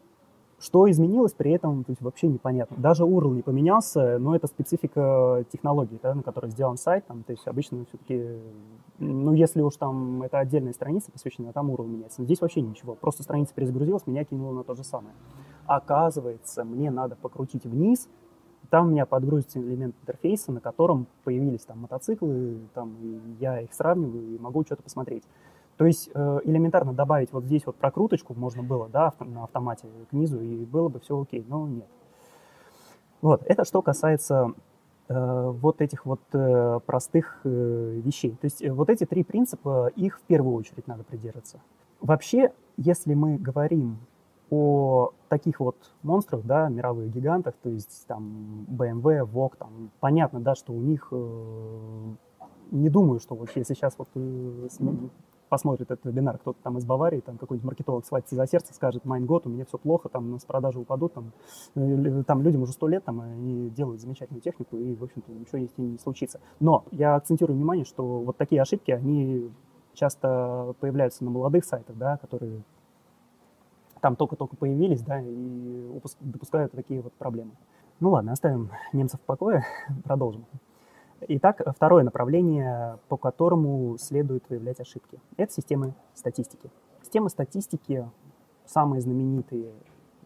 Что 0.60 0.90
изменилось 0.90 1.34
при 1.34 1.52
этом, 1.52 1.84
то 1.84 1.92
есть 1.92 2.02
вообще 2.02 2.26
непонятно. 2.26 2.76
Даже 2.78 3.04
URL 3.04 3.34
не 3.36 3.42
поменялся, 3.42 4.18
но 4.18 4.34
это 4.34 4.48
специфика 4.48 5.44
технологии, 5.52 6.00
да, 6.02 6.14
на 6.14 6.22
которой 6.22 6.50
сделан 6.50 6.76
сайт. 6.76 7.06
Там, 7.06 7.22
то 7.22 7.32
есть 7.32 7.46
обычно 7.46 7.84
все-таки, 7.84 8.40
ну 8.98 9.32
если 9.34 9.62
уж 9.62 9.76
там 9.76 10.22
это 10.22 10.40
отдельная 10.40 10.72
страница 10.72 11.12
посвящена, 11.12 11.52
там 11.52 11.70
URL 11.70 11.86
меняется. 11.86 12.20
Но 12.20 12.24
здесь 12.24 12.40
вообще 12.40 12.60
ничего. 12.60 12.96
Просто 12.96 13.22
страница 13.22 13.54
перезагрузилась, 13.54 14.06
меня 14.06 14.24
кинуло 14.24 14.52
на 14.52 14.64
то 14.64 14.74
же 14.74 14.82
самое. 14.82 15.14
Оказывается, 15.66 16.64
мне 16.64 16.90
надо 16.90 17.14
покрутить 17.14 17.64
вниз, 17.64 18.08
там 18.70 18.88
у 18.88 18.90
меня 18.90 19.06
подгрузится 19.06 19.60
элемент 19.60 19.94
интерфейса, 20.02 20.52
на 20.52 20.60
котором 20.60 21.06
появились 21.24 21.64
там 21.64 21.80
мотоциклы, 21.80 22.58
там, 22.74 22.96
и 23.00 23.20
я 23.40 23.60
их 23.60 23.72
сравниваю 23.72 24.34
и 24.34 24.38
могу 24.38 24.64
что-то 24.64 24.82
посмотреть. 24.82 25.24
То 25.78 25.87
есть 25.87 26.11
э, 26.12 26.40
элементарно 26.44 26.92
добавить 26.92 27.32
вот 27.32 27.44
здесь 27.44 27.64
вот 27.64 27.76
прокруточку 27.76 28.35
можно 28.35 28.64
было, 28.64 28.88
да, 28.88 29.14
на 29.20 29.44
автомате 29.44 29.87
к 30.11 30.12
низу, 30.12 30.40
и 30.40 30.64
было 30.64 30.88
бы 30.88 30.99
все 30.99 31.20
окей, 31.20 31.44
но 31.49 31.68
нет. 31.68 31.87
Вот, 33.23 33.42
это 33.47 33.64
что 33.64 33.80
касается 33.80 34.52
э, 35.08 35.50
вот 35.61 35.80
этих 35.80 36.04
вот 36.04 36.20
э, 36.32 36.80
простых 36.85 37.40
вещей. 37.44 38.32
То 38.32 38.44
есть 38.44 38.68
вот 38.68 38.90
эти 38.90 39.06
три 39.06 39.23
принципа, 39.23 39.92
их 39.94 40.18
в 40.18 40.23
первую 40.23 40.56
очередь 40.56 40.88
надо 40.88 41.04
придерживаться. 41.04 41.61
Вообще, 42.00 42.52
если 42.76 43.14
мы 43.14 43.38
говорим 43.38 43.99
о 44.50 45.12
таких 45.28 45.61
вот 45.61 45.76
монстрах, 46.02 46.42
да, 46.44 46.68
мировых 46.68 47.08
гигантах, 47.11 47.54
то 47.62 47.68
есть 47.68 48.04
там 48.08 48.66
BMW, 48.68 49.25
VOG, 49.25 49.52
там 49.58 49.90
понятно, 50.00 50.40
да, 50.40 50.56
что 50.56 50.73
у 50.73 50.80
них 50.80 51.08
э, 51.12 52.14
не 52.70 52.88
думаю, 52.88 53.20
что 53.20 53.38
если 53.54 53.75
сейчас 53.75 53.94
вот 53.99 54.08
э, 54.14 54.68
посмотрит 55.48 55.90
этот 55.90 56.04
вебинар 56.04 56.38
кто-то 56.38 56.58
там 56.62 56.78
из 56.78 56.84
Баварии, 56.84 57.20
там 57.20 57.38
какой-нибудь 57.38 57.66
маркетолог 57.66 58.04
схватится 58.04 58.36
за 58.36 58.46
сердце, 58.46 58.74
скажет, 58.74 59.04
майн 59.04 59.26
год, 59.26 59.46
у 59.46 59.50
меня 59.50 59.64
все 59.64 59.78
плохо, 59.78 60.08
там 60.08 60.38
с 60.38 60.44
продажи 60.44 60.78
упадут, 60.78 61.14
там, 61.14 61.32
э, 61.74 62.22
там 62.26 62.42
людям 62.42 62.62
уже 62.62 62.72
сто 62.72 62.88
лет, 62.88 63.04
там, 63.04 63.20
они 63.20 63.70
делают 63.70 64.00
замечательную 64.00 64.42
технику, 64.42 64.76
и, 64.76 64.94
в 64.94 65.04
общем-то, 65.04 65.32
ничего 65.32 65.58
есть 65.58 65.76
не 65.78 65.98
случится. 65.98 66.40
Но 66.60 66.84
я 66.92 67.16
акцентирую 67.16 67.56
внимание, 67.56 67.84
что 67.84 68.20
вот 68.20 68.36
такие 68.36 68.62
ошибки, 68.62 68.90
они 68.90 69.50
часто 69.94 70.74
появляются 70.80 71.24
на 71.24 71.30
молодых 71.30 71.64
сайтах, 71.64 71.96
да, 71.96 72.16
которые 72.18 72.62
там 74.00 74.16
только-только 74.16 74.56
появились, 74.56 75.02
да, 75.02 75.20
и 75.20 76.00
допускают 76.20 76.72
такие 76.72 77.00
вот 77.00 77.12
проблемы. 77.14 77.52
Ну 78.00 78.10
ладно, 78.10 78.32
оставим 78.32 78.70
немцев 78.92 79.20
в 79.20 79.24
покое, 79.24 79.64
продолжим. 80.04 80.46
Итак, 81.20 81.62
второе 81.75 82.04
направление, 82.04 82.98
по 83.08 83.16
которому 83.16 83.98
следует 83.98 84.48
выявлять 84.48 84.78
ошибки, 84.78 85.18
это 85.37 85.52
системы 85.52 85.94
статистики. 86.14 86.70
Системы 87.02 87.28
статистики 87.28 88.08
самые 88.66 89.00
знаменитые 89.00 89.72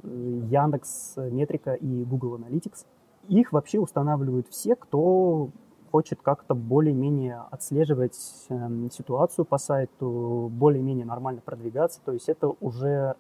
э, 0.03 0.09
Яндекс, 0.51 1.15
Метрика 1.17 1.73
и 1.75 2.05
Google 2.05 2.37
Analytics. 2.37 2.85
Их 3.29 3.53
вообще 3.53 3.79
устанавливают 3.79 4.49
все, 4.49 4.77
кто 4.77 5.49
хочет 5.91 6.21
как-то 6.21 6.55
более-менее 6.55 7.43
отслеживать 7.51 8.47
э, 8.51 8.89
ситуацию 8.93 9.47
по 9.47 9.57
сайту, 9.57 10.51
более-менее 10.53 11.07
нормально 11.07 11.41
продвигаться. 11.43 12.01
То 12.05 12.13
есть 12.13 12.29
это 12.29 12.49
уже, 12.61 13.15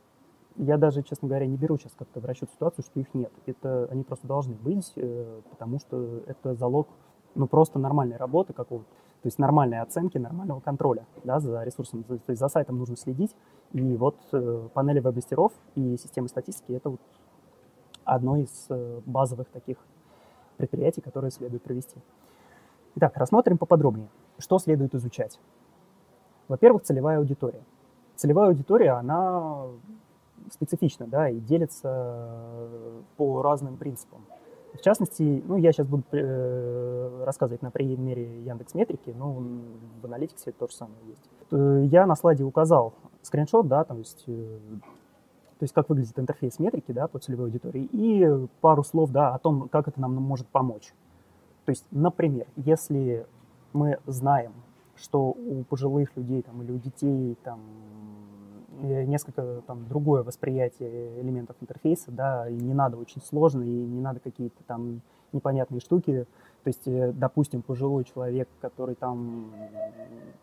я 0.56 0.76
даже, 0.76 1.02
честно 1.02 1.28
говоря, 1.28 1.46
не 1.46 1.56
беру 1.56 1.78
сейчас 1.78 1.92
как-то 1.96 2.20
в 2.20 2.26
расчет 2.26 2.50
ситуацию, 2.50 2.84
что 2.84 3.00
их 3.00 3.14
нет. 3.14 3.32
Это 3.46 3.88
они 3.90 4.04
просто 4.04 4.26
должны 4.26 4.56
быть, 4.56 4.92
э, 4.96 5.40
потому 5.50 5.78
что 5.78 6.22
это 6.26 6.54
залог 6.54 6.88
ну, 7.34 7.46
просто 7.46 7.78
нормальной 7.78 8.16
работы 8.16 8.52
какого-то, 8.52 8.88
то 9.22 9.26
есть 9.26 9.38
нормальной 9.38 9.80
оценки, 9.80 10.18
нормального 10.18 10.60
контроля 10.60 11.06
да, 11.24 11.38
за 11.38 11.62
ресурсом. 11.62 12.02
То 12.02 12.18
есть 12.26 12.40
за 12.40 12.48
сайтом 12.48 12.78
нужно 12.78 12.96
следить. 12.96 13.34
И 13.72 13.96
вот 13.96 14.16
э, 14.32 14.68
панели 14.74 15.00
веб-мастеров 15.00 15.52
и 15.74 15.96
системы 15.96 16.28
статистики— 16.28 16.72
это 16.72 16.90
вот 16.90 17.00
одно 18.04 18.36
из 18.36 18.66
э, 18.68 19.00
базовых 19.06 19.48
таких 19.48 19.76
предприятий, 20.56 21.00
которые 21.00 21.30
следует 21.30 21.62
провести. 21.62 21.96
Итак, 22.96 23.16
рассмотрим 23.16 23.58
поподробнее, 23.58 24.08
что 24.38 24.58
следует 24.58 24.94
изучать. 24.94 25.38
Во-первых, 26.48 26.82
целевая 26.82 27.18
аудитория. 27.18 27.62
Целевая 28.16 28.48
аудитория, 28.48 28.90
она 28.90 29.66
специфична, 30.50 31.06
да, 31.06 31.28
и 31.28 31.38
делится 31.38 31.88
э, 31.88 33.02
по 33.16 33.42
разным 33.42 33.76
принципам. 33.76 34.26
В 34.74 34.80
частности, 34.80 35.42
ну, 35.46 35.56
я 35.56 35.72
сейчас 35.72 35.86
буду 35.86 36.04
э, 36.12 37.24
рассказывать 37.24 37.62
на 37.62 37.70
примере 37.70 38.42
Яндекс 38.42 38.74
Метрики, 38.74 39.10
но 39.10 39.42
в 40.00 40.06
аналитике 40.06 40.38
это 40.46 40.60
то 40.60 40.68
же 40.68 40.74
самое 40.74 40.98
есть. 41.06 41.92
Я 41.92 42.06
на 42.06 42.16
слайде 42.16 42.44
указал 42.44 42.94
скриншот, 43.20 43.68
да, 43.68 43.84
то 43.84 43.94
есть, 43.96 44.24
э, 44.26 44.58
то 45.58 45.64
есть 45.64 45.74
как 45.74 45.88
выглядит 45.90 46.18
интерфейс 46.18 46.58
метрики, 46.58 46.92
да, 46.92 47.06
по 47.06 47.18
целевой 47.18 47.46
аудитории, 47.46 47.88
и 47.92 48.48
пару 48.60 48.82
слов, 48.82 49.10
да, 49.10 49.34
о 49.34 49.38
том, 49.38 49.68
как 49.68 49.88
это 49.88 50.00
нам 50.00 50.14
может 50.14 50.46
помочь. 50.48 50.94
То 51.66 51.70
есть, 51.70 51.84
например, 51.90 52.46
если 52.56 53.26
мы 53.72 53.98
знаем, 54.06 54.52
что 54.96 55.30
у 55.30 55.64
пожилых 55.64 56.16
людей 56.16 56.42
там, 56.42 56.62
или 56.62 56.72
у 56.72 56.78
детей 56.78 57.36
там, 57.44 57.60
несколько 58.80 59.62
там 59.66 59.86
другое 59.88 60.22
восприятие 60.22 61.20
элементов 61.20 61.56
интерфейса, 61.60 62.10
да, 62.10 62.48
и 62.48 62.54
не 62.54 62.74
надо 62.74 62.96
очень 62.96 63.20
сложно, 63.20 63.62
и 63.62 63.66
не 63.66 64.00
надо 64.00 64.20
какие-то 64.20 64.62
там 64.66 65.02
непонятные 65.32 65.80
штуки. 65.80 66.26
То 66.64 66.68
есть, 66.68 66.86
э, 66.86 67.12
допустим, 67.12 67.62
пожилой 67.62 68.04
человек, 68.04 68.48
который 68.60 68.94
там, 68.94 69.50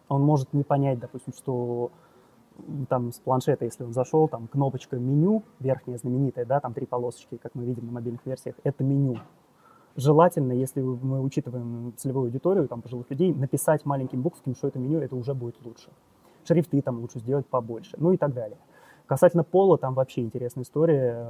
он 0.10 0.22
может 0.22 0.54
не 0.54 0.64
понять, 0.64 1.00
допустим, 1.00 1.34
что 1.34 1.92
там 2.90 3.14
с 3.14 3.20
планшета, 3.20 3.64
если 3.64 3.86
он 3.86 3.94
зашел, 3.94 4.28
там 4.28 4.48
кнопочка 4.48 4.98
меню, 4.98 5.44
верхняя 5.60 5.98
знаменитая, 5.98 6.46
да, 6.46 6.60
там 6.60 6.74
три 6.74 6.86
полосочки, 6.86 7.38
как 7.38 7.56
мы 7.56 7.64
видим 7.64 7.86
на 7.86 7.94
мобильных 7.94 8.26
версиях, 8.26 8.56
это 8.64 8.84
меню. 8.84 9.18
Желательно, 9.96 10.52
если 10.52 10.82
мы 10.82 11.22
учитываем 11.22 11.94
целевую 11.96 12.26
аудиторию, 12.26 12.68
там, 12.68 12.82
пожилых 12.82 13.10
людей, 13.10 13.34
написать 13.34 13.86
маленьким 13.86 14.22
буквами, 14.22 14.56
что 14.56 14.68
это 14.68 14.78
меню, 14.78 15.00
это 15.00 15.16
уже 15.16 15.34
будет 15.34 15.56
лучше 15.64 15.90
шрифты 16.50 16.82
там 16.82 17.00
лучше 17.00 17.20
сделать 17.20 17.46
побольше, 17.46 17.96
ну 17.98 18.12
и 18.12 18.18
так 18.18 18.34
далее. 18.34 18.58
Касательно 19.06 19.44
пола, 19.44 19.78
там 19.78 19.96
вообще 19.96 20.22
интересная 20.22 20.64
история. 20.64 21.28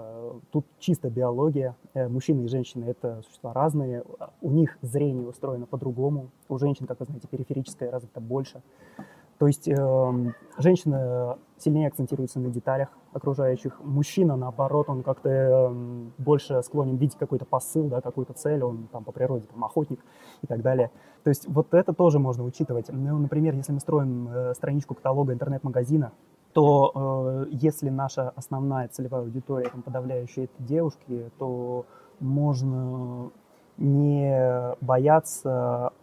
Тут 0.52 0.66
чисто 0.80 1.10
биология. 1.10 1.76
Э, 1.94 2.10
мужчины 2.10 2.44
и 2.44 2.48
женщины— 2.48 2.84
это 2.88 3.22
существа 3.24 3.54
разные. 3.54 4.04
У 4.42 4.52
них 4.52 4.78
зрение 4.82 5.28
устроено 5.28 5.66
по-другому. 5.66 6.30
У 6.50 6.58
женщин, 6.58 6.88
как 6.88 7.00
вы 7.00 7.06
знаете, 7.06 7.30
периферическое 7.30 7.90
развито 7.90 8.20
больше. 8.20 8.62
То 9.40 9.48
есть 9.48 9.70
э, 9.70 10.34
женщина 10.58 11.38
сильнее 11.58 11.88
акцентируется 11.88 12.42
на 12.42 12.50
деталях 12.50 12.90
окружающих. 13.14 13.80
Мужчина, 13.82 14.36
наоборот, 14.36 14.90
он 14.90 15.02
как-то 15.02 15.30
э, 15.30 15.70
больше 16.18 16.62
склонен 16.62 16.98
видеть 16.98 17.18
какой-то 17.18 17.46
посыл, 17.46 17.88
да, 17.88 18.02
какую-то 18.02 18.34
цель, 18.34 18.62
он 18.62 18.90
там 18.92 19.06
по 19.06 19.14
природе 19.14 19.48
там, 19.48 19.64
охотник 19.64 20.04
и 20.42 20.48
так 20.48 20.62
далее. 20.62 20.92
То 21.24 21.30
есть 21.30 21.48
вот 21.48 21.74
это 21.74 21.94
тоже 21.94 22.20
можно 22.20 22.44
учитывать. 22.44 22.88
Ну, 22.90 23.18
например, 23.18 23.56
если 23.56 23.72
мы 23.72 23.80
строим 23.80 24.28
э, 24.28 24.54
страничку 24.56 24.94
каталога 24.94 25.32
интернет-магазина, 25.32 26.12
то 26.52 26.92
э, 26.94 27.50
если 27.52 27.90
наша 27.90 28.32
основная 28.32 28.90
целевая 28.90 29.22
аудитория, 29.22 29.70
там, 29.70 29.84
подавляющая 29.84 30.46
это 30.46 30.64
девушки, 30.64 31.32
то 31.40 31.86
можно 32.20 33.32
не 33.78 34.76
бояться 34.82 35.94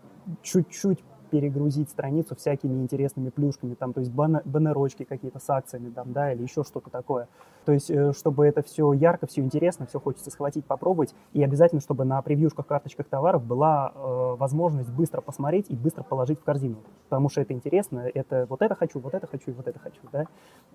чуть-чуть 0.42 1.04
перегрузить 1.26 1.90
страницу 1.90 2.34
всякими 2.36 2.80
интересными 2.80 3.30
плюшками, 3.30 3.74
там, 3.74 3.92
то 3.92 4.00
есть 4.00 4.12
баннерочки 4.12 5.04
какие-то 5.04 5.38
с 5.38 5.48
акциями, 5.50 5.90
там, 5.90 6.12
да, 6.12 6.32
или 6.32 6.42
еще 6.42 6.64
что-то 6.64 6.90
такое. 6.90 7.28
То 7.64 7.72
есть, 7.72 7.90
э, 7.90 8.12
чтобы 8.12 8.46
это 8.46 8.62
все 8.62 8.92
ярко, 8.92 9.26
все 9.26 9.40
интересно, 9.40 9.86
все 9.86 9.98
хочется 9.98 10.30
схватить, 10.30 10.64
попробовать, 10.64 11.14
и 11.32 11.42
обязательно, 11.42 11.80
чтобы 11.80 12.04
на 12.04 12.22
превьюшках, 12.22 12.66
карточках 12.66 13.06
товаров 13.06 13.44
была 13.44 13.92
э, 13.94 14.36
возможность 14.38 14.90
быстро 14.90 15.20
посмотреть 15.20 15.66
и 15.68 15.74
быстро 15.74 16.02
положить 16.02 16.40
в 16.40 16.44
корзину, 16.44 16.76
потому 17.08 17.28
что 17.28 17.40
это 17.40 17.52
интересно, 17.52 18.08
это 18.14 18.46
вот 18.48 18.62
это 18.62 18.74
хочу, 18.74 19.00
вот 19.00 19.14
это 19.14 19.26
хочу 19.26 19.50
и 19.50 19.54
вот 19.54 19.66
это 19.66 19.78
хочу, 19.78 20.00
да. 20.12 20.26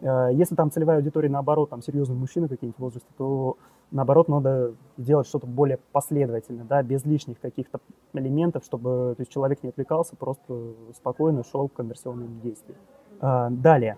Э, 0.01 0.33
если 0.33 0.55
там 0.55 0.69
целевая 0.71 0.97
аудитория, 0.97 1.29
наоборот, 1.29 1.69
там 1.69 1.81
серьезные 1.81 2.17
мужчины 2.17 2.47
какие-нибудь 2.47 2.77
в 2.77 2.81
возрасте, 2.81 3.09
то 3.17 3.57
наоборот, 3.91 4.27
надо 4.27 4.73
делать 4.97 5.27
что-то 5.27 5.47
более 5.47 5.77
последовательно, 5.91 6.65
да, 6.65 6.81
без 6.81 7.05
лишних 7.05 7.39
каких-то 7.39 7.79
элементов, 8.13 8.63
чтобы 8.63 9.13
то 9.15 9.21
есть 9.21 9.31
человек 9.31 9.61
не 9.63 9.69
отвлекался, 9.69 10.15
просто 10.15 10.73
спокойно 10.95 11.43
шел 11.43 11.67
к 11.69 11.73
конверсионным 11.73 12.39
действиям. 12.41 12.79
А, 13.19 13.49
далее, 13.49 13.97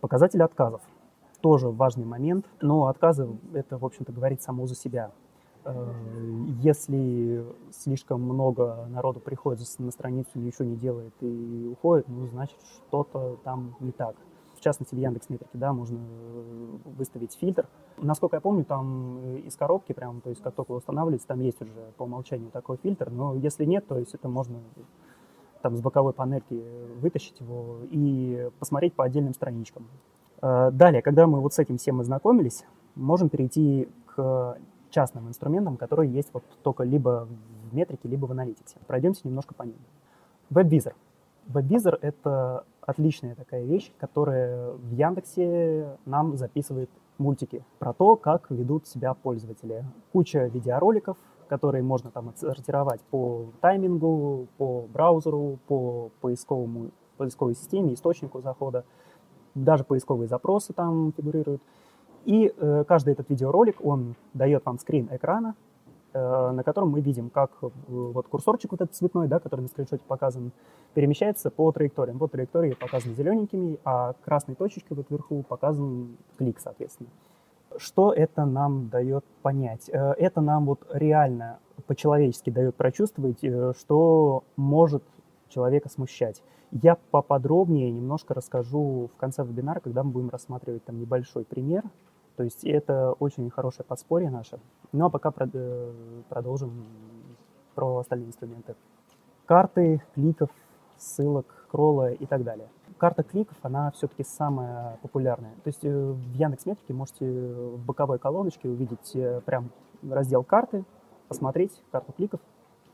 показатели 0.00 0.42
отказов. 0.42 0.80
Тоже 1.40 1.68
важный 1.68 2.04
момент, 2.04 2.46
но 2.60 2.86
отказы, 2.86 3.28
это, 3.52 3.78
в 3.78 3.84
общем-то, 3.84 4.12
говорит 4.12 4.42
само 4.42 4.66
за 4.66 4.74
себя. 4.74 5.12
А, 5.64 5.92
если 6.60 7.44
слишком 7.70 8.22
много 8.22 8.86
народу 8.88 9.20
приходит 9.20 9.60
на 9.78 9.90
страницу, 9.90 10.30
ничего 10.34 10.64
не 10.64 10.76
делает 10.76 11.12
и 11.20 11.68
уходит, 11.70 12.08
ну, 12.08 12.26
значит, 12.28 12.58
что-то 12.88 13.36
там 13.44 13.76
не 13.80 13.92
так. 13.92 14.16
В 14.58 14.60
частности, 14.60 14.94
в 14.94 14.98
Яндекс 14.98 15.28
Метрике, 15.28 15.52
да, 15.52 15.72
можно 15.72 15.98
э, 15.98 16.76
выставить 16.96 17.34
фильтр. 17.34 17.68
Насколько 17.96 18.36
я 18.36 18.40
помню, 18.40 18.64
там 18.64 19.18
э, 19.22 19.38
из 19.46 19.54
коробки 19.56 19.92
прям, 19.92 20.20
то 20.20 20.30
есть 20.30 20.42
как 20.42 20.54
только 20.54 20.72
устанавливается, 20.72 21.28
там 21.28 21.40
есть 21.40 21.62
уже 21.62 21.70
по 21.96 22.02
умолчанию 22.02 22.50
такой 22.50 22.76
фильтр, 22.78 23.08
но 23.10 23.34
если 23.34 23.64
нет, 23.64 23.86
то 23.86 23.98
есть 23.98 24.14
это 24.14 24.28
можно 24.28 24.58
там 25.62 25.76
с 25.76 25.80
боковой 25.80 26.12
панельки 26.12 26.60
вытащить 27.00 27.38
его 27.40 27.78
и 27.90 28.50
посмотреть 28.58 28.94
по 28.94 29.04
отдельным 29.04 29.32
страничкам. 29.32 29.86
Э, 30.42 30.70
далее, 30.72 31.02
когда 31.02 31.28
мы 31.28 31.40
вот 31.40 31.54
с 31.54 31.60
этим 31.60 31.78
всем 31.78 32.00
ознакомились, 32.00 32.64
можем 32.96 33.28
перейти 33.28 33.88
к 34.06 34.58
частным 34.90 35.28
инструментам, 35.28 35.76
которые 35.76 36.12
есть 36.12 36.30
вот 36.32 36.42
только 36.62 36.82
либо 36.82 37.28
в 37.70 37.74
метрике, 37.74 38.08
либо 38.08 38.26
в 38.26 38.32
аналитике. 38.32 38.76
Пройдемся 38.88 39.20
немножко 39.24 39.54
по 39.54 39.62
ним. 39.62 39.76
WebVisor. 40.50 40.94
WebVisor— 41.46 41.98
это 42.02 42.64
отличная 42.88 43.34
такая 43.34 43.64
вещь, 43.64 43.92
которая 43.98 44.72
в 44.72 44.92
Яндексе 44.92 45.98
нам 46.06 46.38
записывает 46.38 46.88
мультики 47.18 47.62
про 47.78 47.92
то, 47.92 48.16
как 48.16 48.50
ведут 48.50 48.86
себя 48.86 49.12
пользователи. 49.12 49.84
Куча 50.10 50.46
видеороликов, 50.46 51.18
которые 51.48 51.82
можно 51.82 52.10
там 52.10 52.30
отсортировать 52.30 53.02
по 53.10 53.50
таймингу, 53.60 54.48
по 54.56 54.86
браузеру, 54.90 55.58
по 55.68 56.10
поисковому, 56.22 56.90
поисковой 57.18 57.54
системе, 57.54 57.92
источнику 57.92 58.40
захода. 58.40 58.86
Даже 59.54 59.84
поисковые 59.84 60.26
запросы 60.26 60.72
там 60.72 61.12
фигурируют. 61.14 61.60
И 62.24 62.54
э, 62.56 62.84
каждый 62.88 63.12
этот 63.12 63.28
видеоролик, 63.28 63.84
он 63.84 64.14
дает 64.32 64.64
вам 64.64 64.78
скрин 64.78 65.08
экрана, 65.10 65.56
на 66.18 66.62
котором 66.64 66.90
мы 66.90 67.00
видим, 67.00 67.30
как 67.30 67.50
э, 67.62 67.68
вот 67.88 68.28
курсорчик 68.28 68.72
вот 68.72 68.80
этот 68.80 68.96
цветной, 68.96 69.28
да, 69.28 69.38
который 69.38 69.62
на 69.62 69.68
скриншоте 69.68 70.02
показан, 70.06 70.52
перемещается 70.94 71.50
по 71.50 71.70
траекториям. 71.72 72.18
Вот 72.18 72.32
траектории 72.32 72.74
показаны 72.74 73.14
зелененькими, 73.14 73.78
а 73.84 74.14
красной 74.24 74.54
точечкой 74.54 74.96
вот 74.96 75.10
вверху 75.10 75.42
показан 75.42 76.16
клик, 76.38 76.60
соответственно. 76.60 77.10
Что 77.76 78.12
это 78.12 78.46
нам 78.46 78.88
дает 78.88 79.24
понять? 79.42 79.88
Э, 79.90 80.12
это 80.12 80.40
нам 80.40 80.66
вот 80.66 80.86
реально 80.90 81.58
по-человечески 81.86 82.50
дает 82.50 82.74
прочувствовать, 82.74 83.44
э, 83.44 83.72
что 83.78 84.44
может 84.56 85.04
человека 85.48 85.88
смущать. 85.88 86.42
Я 86.70 86.96
поподробнее 87.10 87.90
немножко 87.90 88.34
расскажу 88.34 89.10
в 89.14 89.16
конце 89.18 89.42
вебинара, 89.44 89.80
когда 89.80 90.02
мы 90.02 90.10
будем 90.10 90.28
рассматривать 90.28 90.84
там 90.84 90.98
небольшой 90.98 91.44
пример. 91.44 91.82
То 92.38 92.44
есть 92.44 92.64
это 92.64 93.14
очень 93.14 93.50
хорошее 93.50 93.84
подспорье 93.84 94.30
наше. 94.30 94.60
Ну 94.92 95.06
а 95.06 95.10
пока 95.10 95.32
э, 95.36 95.92
продолжим 96.28 96.86
про 97.74 97.98
остальные 97.98 98.28
инструменты. 98.28 98.76
Карты, 99.44 100.00
кликов, 100.14 100.48
ссылок, 100.96 101.66
кролла 101.68 102.12
и 102.12 102.26
так 102.26 102.44
далее. 102.44 102.68
Карта 102.96 103.24
кликов, 103.24 103.56
она 103.62 103.90
все-таки 103.90 104.22
самая 104.22 104.98
популярная. 105.02 105.50
То 105.64 105.66
есть 105.66 105.84
э, 105.84 105.90
в 105.90 106.32
Яндекс 106.34 106.66
Метрике 106.66 106.94
можете 106.94 107.26
в 107.26 107.84
боковой 107.84 108.20
колоночке 108.20 108.68
увидеть 108.68 109.16
э, 109.16 109.40
прям 109.44 109.70
раздел 110.08 110.44
карты, 110.44 110.84
посмотреть 111.26 111.72
карту 111.90 112.12
кликов 112.12 112.38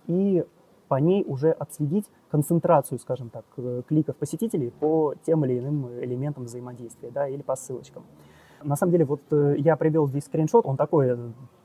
и 0.07 0.43
по 0.89 0.95
ней 0.95 1.23
уже 1.27 1.51
отследить 1.51 2.11
концентрацию, 2.31 2.99
скажем 2.99 3.29
так, 3.29 3.45
кликов 3.89 4.17
посетителей 4.17 4.71
по 4.71 5.15
тем 5.27 5.45
или 5.45 5.59
иным 5.59 5.87
элементам 6.01 6.45
взаимодействия, 6.45 7.11
да, 7.11 7.29
или 7.29 7.43
по 7.43 7.57
ссылочкам. 7.57 8.05
На 8.65 8.77
самом 8.77 8.93
деле, 8.93 9.05
вот 9.05 9.21
э, 9.31 9.57
я 9.59 9.77
привел 9.77 10.09
здесь 10.09 10.25
скриншот, 10.25 10.65
он 10.65 10.77
такой, 10.77 11.17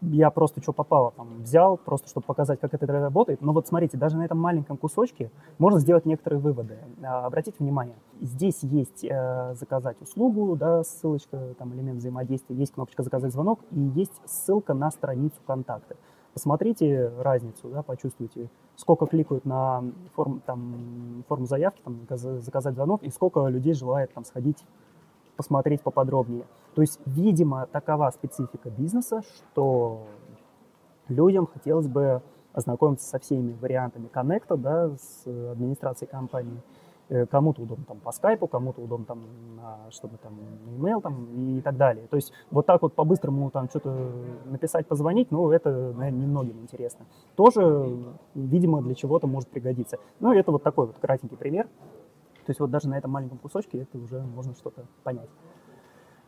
я 0.02 0.30
просто 0.30 0.62
что 0.62 0.74
попало 0.74 1.14
там 1.16 1.42
взял, 1.42 1.78
просто 1.78 2.10
чтобы 2.10 2.26
показать, 2.26 2.60
как 2.60 2.74
это 2.74 2.86
работает. 2.88 3.42
Но 3.42 3.54
вот 3.54 3.68
смотрите, 3.68 3.98
даже 3.98 4.18
на 4.18 4.26
этом 4.26 4.38
маленьком 4.38 4.76
кусочке 4.76 5.32
можно 5.58 5.80
сделать 5.80 6.06
некоторые 6.06 6.40
выводы. 6.40 6.78
А, 7.02 7.26
обратите 7.26 7.56
внимание, 7.60 7.96
здесь 8.20 8.60
есть 8.64 9.06
э, 9.06 9.56
заказать 9.56 10.02
услугу, 10.02 10.58
да, 10.58 10.84
ссылочка, 10.84 11.56
там 11.58 11.74
элемент 11.74 12.00
взаимодействия, 12.00 12.56
есть 12.56 12.74
кнопочка 12.74 13.02
заказать 13.02 13.32
звонок 13.32 13.62
и 13.72 13.80
есть 13.80 14.22
ссылка 14.26 14.74
на 14.74 14.92
страницу 14.92 15.38
контакты. 15.48 15.96
Посмотрите 16.34 17.12
разницу, 17.18 17.70
да, 17.70 17.82
почувствуйте, 17.82 18.50
сколько 18.76 19.06
кликают 19.06 19.46
на 19.46 19.84
форм, 20.16 20.42
там, 20.46 21.24
форму 21.28 21.46
заявки, 21.46 21.82
там, 21.84 22.02
заказать 22.40 22.76
звонок, 22.76 23.04
и 23.04 23.10
сколько 23.10 23.46
людей 23.48 23.74
желает 23.74 24.14
там, 24.14 24.24
сходить 24.26 24.64
посмотреть 25.40 25.82
поподробнее. 25.82 26.44
То 26.76 26.82
есть, 26.82 27.00
видимо, 27.06 27.66
такова 27.72 28.12
специфика 28.12 28.70
бизнеса, 28.70 29.22
что 29.22 30.02
людям 31.08 31.48
хотелось 31.48 31.88
бы 31.88 32.22
ознакомиться 32.52 33.08
со 33.08 33.20
всеми 33.20 33.54
вариантами 33.54 34.08
коннекта 34.08 34.58
да, 34.58 34.90
с 34.98 35.26
администрацией 35.26 36.12
компании. 36.12 36.62
Э, 37.08 37.26
кому-то 37.26 37.62
удобно 37.62 37.86
там 37.86 38.00
по 38.02 38.12
скайпу, 38.12 38.48
кому-то 38.48 38.82
удобно 38.82 39.06
там 39.06 39.20
на, 39.56 39.90
чтобы 39.92 40.18
там 40.18 40.34
на 40.66 40.72
email 40.78 41.02
там 41.02 41.28
и 41.58 41.62
так 41.62 41.78
далее. 41.78 42.06
То 42.08 42.18
есть 42.18 42.34
вот 42.52 42.66
так 42.66 42.82
вот 42.82 42.94
по-быстрому 42.94 43.50
там 43.50 43.70
что-то 43.70 44.12
написать, 44.44 44.88
позвонить, 44.88 45.32
ну 45.32 45.52
это, 45.52 45.94
наверное, 45.96 46.22
немногим 46.22 46.60
интересно. 46.62 47.06
Тоже, 47.36 47.98
видимо, 48.36 48.82
для 48.82 48.94
чего-то 48.94 49.26
может 49.26 49.48
пригодиться. 49.48 50.00
Ну 50.20 50.34
это 50.34 50.52
вот 50.52 50.64
такой 50.64 50.88
вот 50.88 50.98
кратенький 51.00 51.38
пример. 51.38 51.68
То 52.50 52.52
есть 52.52 52.60
вот 52.62 52.72
даже 52.72 52.90
на 52.90 52.98
этом 52.98 53.12
маленьком 53.12 53.38
кусочке 53.38 53.78
это 53.78 54.00
уже 54.00 54.22
можно 54.22 54.56
что-то 54.56 54.88
понять. 55.04 55.30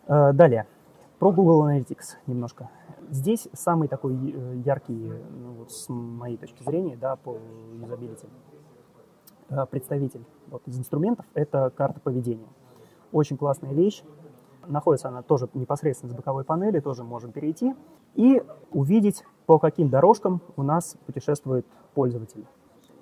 Э, 0.06 0.34
далее. 0.34 0.68
Про 1.18 1.32
Google 1.32 1.68
Analytics 1.68 2.18
немножко. 2.28 2.70
Здесь 3.10 3.48
самый 3.54 3.88
такой 3.88 4.13
э, 4.13 4.58
яркий, 4.63 4.94
ну, 4.94 5.54
вот 5.54 5.72
с 5.72 5.90
моей 5.90 6.38
точки 6.38 6.62
зрения, 6.62 6.96
да, 6.96 7.16
по 7.16 7.40
юзабилити, 7.74 8.28
э, 9.50 9.66
представитель 9.66 10.24
вот, 10.46 10.62
из 10.68 10.78
инструментов– 10.78 11.25
это 11.34 11.72
карта 11.75 12.00
поведения. 12.00 12.50
Очень 13.12 13.38
классная 13.38 13.74
вещь. 13.74 14.04
Находится 14.68 15.08
она 15.08 15.24
тоже 15.24 15.50
непосредственно 15.56 16.13
с 16.13 16.16
боковой 16.16 16.44
панели, 16.44 16.82
тоже 16.82 17.04
можем 17.04 17.32
перейти 17.32 17.74
и 18.13 18.44
увидеть, 18.70 19.24
по 19.48 19.58
каким 19.58 19.90
дорожкам 19.90 20.40
у 20.56 20.62
нас 20.62 20.98
путешествует 21.08 21.66
пользователь. 21.96 22.46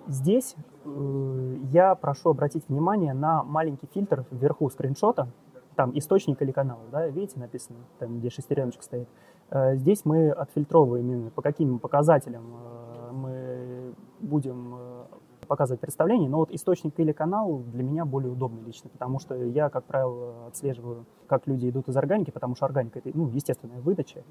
Здесь 0.10 0.56
э, 0.86 1.56
я 1.72 1.94
прошу 1.94 2.32
обратить 2.32 2.68
внимание 2.68 3.14
на 3.14 3.44
маленький 3.44 3.86
фильтр 3.94 4.26
вверху 4.32 4.68
скриншота, 4.72 5.30
там 5.76 5.96
источник 5.96 6.42
или 6.42 6.52
канал, 6.52 6.80
да, 6.92 7.08
видите, 7.08 7.40
написано, 7.40 7.78
там, 8.00 8.18
где 8.18 8.32
шестереночка 8.32 8.84
стоит. 8.84 9.08
Э, 9.52 9.76
здесь 9.76 10.06
мы 10.06 10.32
отфильтровываем 10.32 11.12
именно 11.12 11.30
по 11.30 11.44
каким 11.44 11.78
показателям 11.78 12.44
э, 12.44 13.12
мы 13.12 13.94
будем 14.20 14.76
э, 14.80 15.06
показывать 15.48 15.80
представление, 15.80 16.28
но 16.28 16.38
вот 16.40 16.50
источник 16.52 17.00
или 17.00 17.12
канал 17.12 17.60
для 17.72 17.84
меня 17.84 18.04
более 18.04 18.32
удобный 18.32 18.64
лично, 18.64 18.90
потому 18.90 19.20
что 19.20 19.36
я, 19.36 19.70
как 19.70 19.84
правило, 19.84 20.48
отслеживаю, 20.48 21.06
как 21.28 21.46
люди 21.46 21.70
идут 21.70 21.88
из 21.88 21.96
органики, 21.96 22.32
потому 22.32 22.56
что 22.56 22.66
органика— 22.66 22.98
это, 23.06 23.12
ну, 23.14 23.28
естественная 23.30 23.80
выдача, 23.80 24.24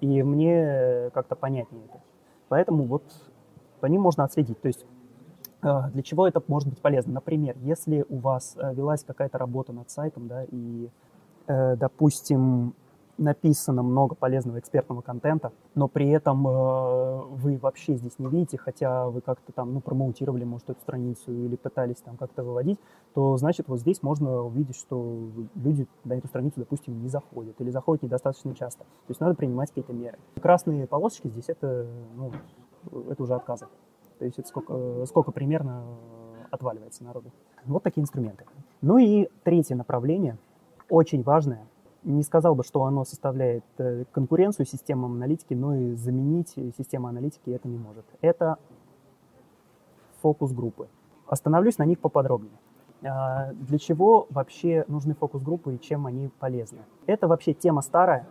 и 0.00 0.24
мне 0.24 1.10
как-то 1.14 1.36
понятнее 1.36 1.84
это. 1.84 2.00
Поэтому 2.48 2.82
вот 2.82 3.04
по 3.78 3.86
ним 3.86 4.02
можно 4.02 4.24
отследить. 4.24 4.60
То 4.60 4.66
есть 4.66 4.84
для 5.62 6.02
чего 6.02 6.26
это 6.26 6.42
может 6.46 6.68
быть 6.68 6.80
полезно? 6.80 7.14
Например, 7.14 7.56
если 7.60 8.04
у 8.08 8.18
вас 8.18 8.56
э, 8.56 8.74
велась 8.74 9.04
какая-то 9.04 9.38
работа 9.38 9.72
над 9.72 9.90
сайтом, 9.90 10.28
да, 10.28 10.44
и, 10.44 10.88
э, 11.46 11.76
допустим, 11.76 12.74
написано 13.20 13.82
много 13.82 14.14
полезного 14.14 14.58
экспертного 14.58 15.02
контента, 15.02 15.52
но 15.74 15.88
при 15.88 16.08
этом 16.08 16.46
э, 16.48 17.20
вы 17.30 17.58
вообще 17.58 17.96
здесь 17.96 18.18
не 18.18 18.26
видите, 18.26 18.56
хотя 18.56 19.08
вы 19.08 19.20
как-то 19.20 19.52
там, 19.52 19.74
ну, 19.74 19.80
промоутировали, 19.80 20.44
может, 20.44 20.70
эту 20.70 20.80
страницу 20.80 21.30
или 21.30 21.56
пытались 21.56 21.98
там 21.98 22.16
как-то 22.16 22.42
выводить, 22.42 22.78
то, 23.14 23.36
значит, 23.36 23.68
вот 23.68 23.80
здесь 23.80 24.02
можно 24.02 24.42
увидеть, 24.42 24.76
что 24.76 25.28
люди 25.54 25.86
на 26.04 26.14
эту 26.14 26.28
страницу, 26.28 26.54
допустим, 26.56 27.00
не 27.02 27.08
заходят 27.08 27.60
или 27.60 27.70
заходят 27.70 28.02
недостаточно 28.02 28.54
часто. 28.54 28.84
То 28.84 29.10
есть 29.10 29.20
надо 29.20 29.34
принимать 29.34 29.68
какие-то 29.68 29.92
меры. 29.92 30.18
Красные 30.40 30.86
полосочки 30.86 31.28
здесь 31.28 31.48
это, 31.48 31.86
ну, 32.16 32.32
это 33.10 33.22
уже 33.22 33.34
отказы. 33.34 33.66
То 34.20 34.26
есть 34.26 34.38
это 34.38 34.46
сколько, 34.46 34.74
э, 34.74 35.06
сколько 35.06 35.32
примерно 35.32 35.82
э, 35.82 36.44
отваливается 36.50 37.02
народу. 37.02 37.32
Вот 37.64 37.82
такие 37.82 38.02
инструменты. 38.02 38.44
Ну 38.82 38.98
и 38.98 39.30
третье 39.44 39.74
направление, 39.74 40.36
очень 40.90 41.22
важное. 41.22 41.66
Не 42.04 42.22
сказал 42.22 42.54
бы, 42.54 42.62
что 42.62 42.84
оно 42.84 43.06
составляет 43.06 43.64
э, 43.78 44.04
конкуренцию 44.12 44.66
системам 44.66 45.14
аналитики, 45.14 45.54
но 45.54 45.74
и 45.74 45.94
заменить 45.94 46.50
систему 46.76 47.08
аналитики 47.08 47.48
это 47.48 47.66
не 47.66 47.78
может. 47.78 48.04
Это 48.20 48.58
фокус-группы. 50.20 50.88
Остановлюсь 51.26 51.78
на 51.78 51.86
них 51.86 51.98
поподробнее. 51.98 52.58
А, 53.02 53.54
для 53.54 53.78
чего 53.78 54.26
вообще 54.28 54.84
нужны 54.86 55.14
фокус-группы 55.14 55.76
и 55.76 55.80
чем 55.80 56.06
они 56.06 56.28
полезны? 56.40 56.80
Это 57.06 57.26
вообще 57.26 57.54
тема 57.54 57.80
старая, 57.80 58.28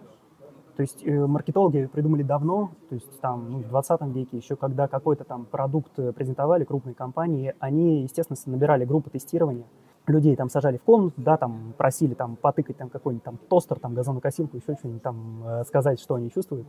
то 0.80 0.84
есть 0.84 1.06
э, 1.06 1.12
маркетологи 1.12 1.88
придумали 1.88 2.24
давно, 2.24 2.72
то 2.88 2.96
есть 2.96 3.20
там 3.20 3.52
ну, 3.52 3.58
в 3.60 3.68
20 3.68 4.02
веке, 4.16 4.38
еще 4.38 4.56
когда 4.56 4.88
какой-то 4.88 5.26
там 5.26 5.44
продукт 5.44 5.92
э, 6.00 6.14
презентовали 6.14 6.64
крупные 6.64 6.96
компании, 6.96 7.54
они, 7.60 8.04
естественно, 8.04 8.40
набирали 8.46 8.86
группы 8.86 9.10
тестирования, 9.10 9.66
людей 10.08 10.38
там 10.38 10.50
сажали 10.50 10.78
в 10.78 10.84
комнату, 10.84 11.16
да, 11.18 11.36
там 11.36 11.74
просили 11.78 12.14
там 12.14 12.38
потыкать 12.38 12.78
там 12.78 12.88
какой-нибудь 12.88 13.26
там 13.26 13.38
тостер, 13.50 13.78
там 13.78 13.94
газонокосилку, 13.94 14.56
еще 14.56 14.76
что-нибудь 14.76 15.02
там 15.02 15.44
э, 15.46 15.64
сказать, 15.66 16.00
что 16.00 16.16
они 16.16 16.32
чувствуют, 16.32 16.66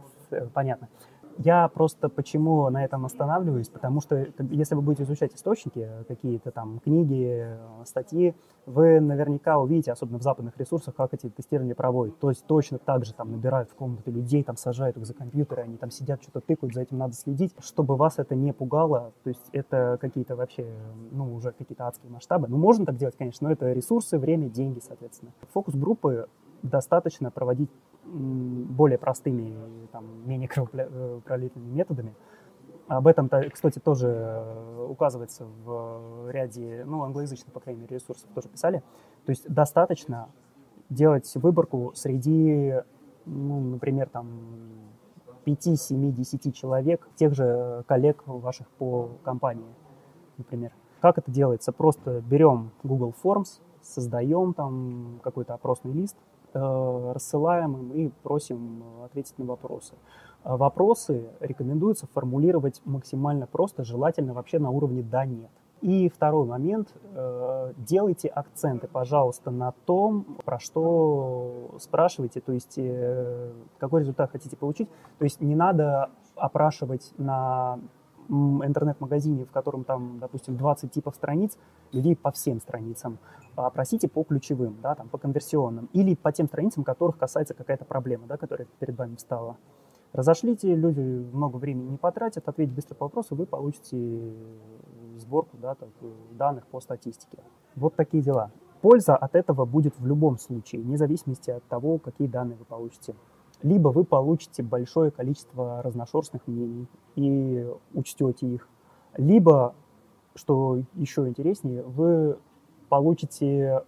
понятно. 0.54 0.88
Я 1.42 1.68
просто 1.68 2.10
почему 2.10 2.68
на 2.68 2.84
этом 2.84 3.06
останавливаюсь, 3.06 3.70
потому 3.70 4.02
что 4.02 4.26
если 4.50 4.74
вы 4.74 4.82
будете 4.82 5.04
изучать 5.04 5.34
источники, 5.34 5.88
какие-то 6.06 6.50
там 6.50 6.80
книги, 6.80 7.56
статьи, 7.86 8.34
вы 8.66 9.00
наверняка 9.00 9.58
увидите, 9.58 9.90
особенно 9.90 10.18
в 10.18 10.22
западных 10.22 10.58
ресурсах, 10.58 10.94
как 10.94 11.14
эти 11.14 11.30
тестирования 11.30 11.74
проводят. 11.74 12.18
То 12.18 12.28
есть 12.28 12.44
точно 12.46 12.76
так 12.76 13.06
же 13.06 13.14
там 13.14 13.32
набирают 13.32 13.70
в 13.70 13.74
комнаты 13.74 14.10
людей, 14.10 14.44
там 14.44 14.58
сажают 14.58 14.98
их 14.98 15.06
за 15.06 15.14
компьютеры, 15.14 15.62
они 15.62 15.78
там 15.78 15.90
сидят, 15.90 16.22
что-то 16.22 16.42
тыкают, 16.42 16.74
за 16.74 16.82
этим 16.82 16.98
надо 16.98 17.14
следить, 17.14 17.54
чтобы 17.58 17.96
вас 17.96 18.18
это 18.18 18.34
не 18.34 18.52
пугало. 18.52 19.14
То 19.24 19.30
есть 19.30 19.48
это 19.52 19.96
какие-то 19.98 20.36
вообще, 20.36 20.66
ну, 21.10 21.34
уже 21.34 21.52
какие-то 21.52 21.86
адские 21.86 22.12
масштабы. 22.12 22.48
Ну, 22.48 22.58
можно 22.58 22.84
так 22.84 22.98
делать, 22.98 23.16
конечно, 23.16 23.48
но 23.48 23.52
это 23.54 23.72
ресурсы, 23.72 24.18
время, 24.18 24.50
деньги, 24.50 24.80
соответственно. 24.86 25.32
Фокус 25.54 25.74
группы 25.74 26.28
достаточно 26.62 27.30
проводить 27.30 27.70
более 28.04 28.98
простыми, 28.98 29.54
там, 29.92 30.04
менее 30.28 30.48
кровопролитными 30.48 31.70
методами. 31.70 32.14
Об 32.88 33.06
этом, 33.06 33.30
кстати, 33.52 33.78
тоже 33.78 34.08
э, 34.08 34.86
указывается 34.88 35.46
в 35.64 36.28
ряде, 36.30 36.82
ну, 36.86 37.04
англоязычных, 37.04 37.52
по 37.52 37.60
крайней 37.60 37.82
мере, 37.82 37.96
ресурсов 37.96 38.28
тоже 38.34 38.48
писали. 38.48 38.82
То 39.26 39.30
есть 39.30 39.48
достаточно 39.48 40.28
делать 40.88 41.30
выборку 41.36 41.92
среди, 41.94 42.74
ну, 43.26 43.60
например, 43.60 44.08
там, 44.08 44.26
5, 45.44 45.80
7, 45.80 46.12
10 46.12 46.54
человек, 46.54 47.08
тех 47.14 47.32
же 47.32 47.84
коллег 47.86 48.22
ваших 48.26 48.68
по 48.70 49.10
компании, 49.22 49.72
например. 50.36 50.72
Как 51.00 51.16
это 51.16 51.30
делается? 51.30 51.70
Просто 51.70 52.20
берем 52.20 52.72
Google 52.82 53.14
Forms, 53.22 53.60
создаем 53.82 54.52
там 54.52 55.20
какой-то 55.22 55.54
опросный 55.54 55.92
лист, 55.92 56.16
Э, 56.16 56.39
рассылаем 56.54 57.76
им 57.76 57.92
и 57.92 58.08
просим 58.22 58.82
ответить 59.04 59.38
на 59.38 59.44
вопросы. 59.44 59.94
А 60.42 60.56
вопросы 60.56 61.28
рекомендуется 61.40 62.06
формулировать 62.06 62.80
максимально 62.84 63.46
просто, 63.46 63.84
желательно 63.84 64.32
вообще 64.32 64.58
на 64.58 64.70
уровне 64.70 65.02
«да-нет». 65.02 65.50
И 65.80 66.10
второй 66.10 66.46
момент, 66.46 66.94
э, 67.14 67.72
делайте 67.78 68.28
акценты, 68.28 68.86
пожалуйста, 68.86 69.50
на 69.50 69.72
том, 69.86 70.36
про 70.44 70.58
что 70.58 71.74
спрашиваете, 71.78 72.40
то 72.40 72.52
есть 72.52 72.74
э, 72.76 73.52
какой 73.78 74.00
результат 74.00 74.30
хотите 74.30 74.58
получить. 74.58 74.90
То 75.18 75.24
есть 75.24 75.40
не 75.40 75.54
надо 75.54 76.10
опрашивать 76.36 77.12
на 77.16 77.78
интернет-магазине, 78.30 79.44
в 79.44 79.50
котором 79.50 79.84
там, 79.84 80.18
допустим, 80.20 80.56
20 80.56 80.90
типов 80.90 81.14
страниц, 81.14 81.58
людей 81.92 82.16
по 82.16 82.30
всем 82.30 82.60
страницам. 82.60 83.18
Опросите 83.56 84.08
по 84.08 84.22
ключевым, 84.22 84.78
да, 84.82 84.94
там, 84.94 85.08
по 85.08 85.18
конверсионным, 85.18 85.88
или 85.92 86.14
по 86.14 86.32
тем 86.32 86.46
страницам, 86.46 86.84
которых 86.84 87.18
касается 87.18 87.54
какая-то 87.54 87.84
проблема, 87.84 88.26
да, 88.26 88.36
которая 88.36 88.68
перед 88.78 88.96
вами 88.96 89.16
встала. 89.16 89.56
Разошлите, 90.12 90.74
люди 90.74 91.00
много 91.00 91.56
времени 91.56 91.90
не 91.90 91.96
потратят, 91.96 92.48
ответить 92.48 92.74
быстро 92.74 92.94
по 92.94 93.06
вопросу, 93.06 93.36
вы 93.36 93.46
получите 93.46 94.32
сборку 95.16 95.56
да, 95.58 95.74
так, 95.74 95.88
данных 96.32 96.66
по 96.66 96.80
статистике. 96.80 97.38
Вот 97.76 97.94
такие 97.94 98.22
дела. 98.22 98.50
Польза 98.80 99.14
от 99.14 99.36
этого 99.36 99.66
будет 99.66 99.94
в 99.98 100.06
любом 100.06 100.38
случае, 100.38 100.80
вне 100.80 100.96
зависимости 100.96 101.50
от 101.50 101.62
того, 101.64 101.98
какие 101.98 102.26
данные 102.26 102.56
вы 102.56 102.64
получите. 102.64 103.14
Либо 103.62 103.88
вы 103.88 104.04
получите 104.04 104.62
большое 104.62 105.10
количество 105.10 105.82
разношерстных 105.82 106.46
мнений 106.46 106.88
и 107.16 107.66
учтете 107.92 108.46
их, 108.46 108.68
либо, 109.16 109.74
что 110.34 110.78
еще 110.94 111.28
интереснее, 111.28 111.82
вы 111.82 112.38
получите 112.88 113.82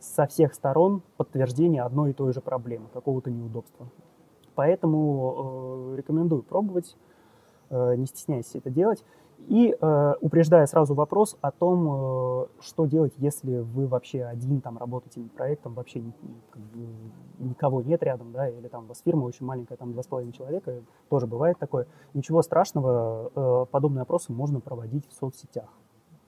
со 0.00 0.26
всех 0.26 0.54
сторон 0.54 1.02
подтверждение 1.16 1.82
одной 1.82 2.10
и 2.10 2.14
той 2.14 2.32
же 2.32 2.40
проблемы, 2.40 2.88
какого-то 2.92 3.30
неудобства. 3.30 3.88
Поэтому 4.54 5.92
э, 5.92 5.96
рекомендую 5.96 6.42
пробовать, 6.42 6.96
э, 7.70 7.94
не 7.96 8.06
стесняйтесь 8.06 8.54
это 8.54 8.70
делать. 8.70 9.04
И 9.48 9.74
э, 9.78 10.14
упреждая 10.20 10.66
сразу 10.66 10.94
вопрос 10.94 11.36
о 11.40 11.50
том, 11.50 12.44
э, 12.44 12.46
что 12.60 12.86
делать, 12.86 13.12
если 13.18 13.58
вы 13.58 13.86
вообще 13.86 14.24
один 14.24 14.60
там 14.60 14.78
работаете 14.78 15.20
над 15.20 15.32
проектом, 15.32 15.74
вообще 15.74 16.00
ни, 16.00 16.10
бы, 16.10 16.88
никого 17.38 17.82
нет 17.82 18.02
рядом, 18.02 18.32
да, 18.32 18.48
или 18.48 18.68
там 18.68 18.84
у 18.84 18.86
вас 18.88 19.02
фирма 19.04 19.24
очень 19.24 19.44
маленькая, 19.44 19.76
там 19.76 19.92
два 19.92 20.02
с 20.02 20.06
половиной 20.06 20.32
человека, 20.32 20.82
тоже 21.08 21.26
бывает 21.26 21.58
такое. 21.58 21.86
Ничего 22.14 22.42
страшного, 22.42 23.30
э, 23.34 23.66
подобные 23.70 24.02
опросы 24.02 24.32
можно 24.32 24.60
проводить 24.60 25.08
в 25.08 25.12
соцсетях, 25.12 25.68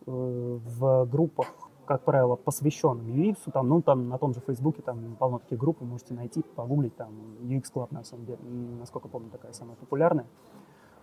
э, 0.06 0.10
в 0.10 1.06
группах, 1.06 1.46
как 1.86 2.02
правило, 2.02 2.34
посвященным 2.34 3.06
UX, 3.06 3.36
там, 3.52 3.68
ну, 3.68 3.82
там 3.82 4.08
на 4.08 4.18
том 4.18 4.34
же 4.34 4.40
Фейсбуке, 4.40 4.82
там 4.82 5.16
полно 5.18 5.38
таких 5.38 5.58
групп, 5.58 5.80
вы 5.80 5.86
можете 5.86 6.14
найти, 6.14 6.42
погуглить, 6.42 6.96
там, 6.96 7.10
UX 7.42 7.64
Club, 7.72 7.88
на 7.90 8.02
самом 8.04 8.26
деле, 8.26 8.38
насколько 8.80 9.08
помню, 9.08 9.30
такая 9.30 9.52
самая 9.52 9.76
популярная. 9.76 10.26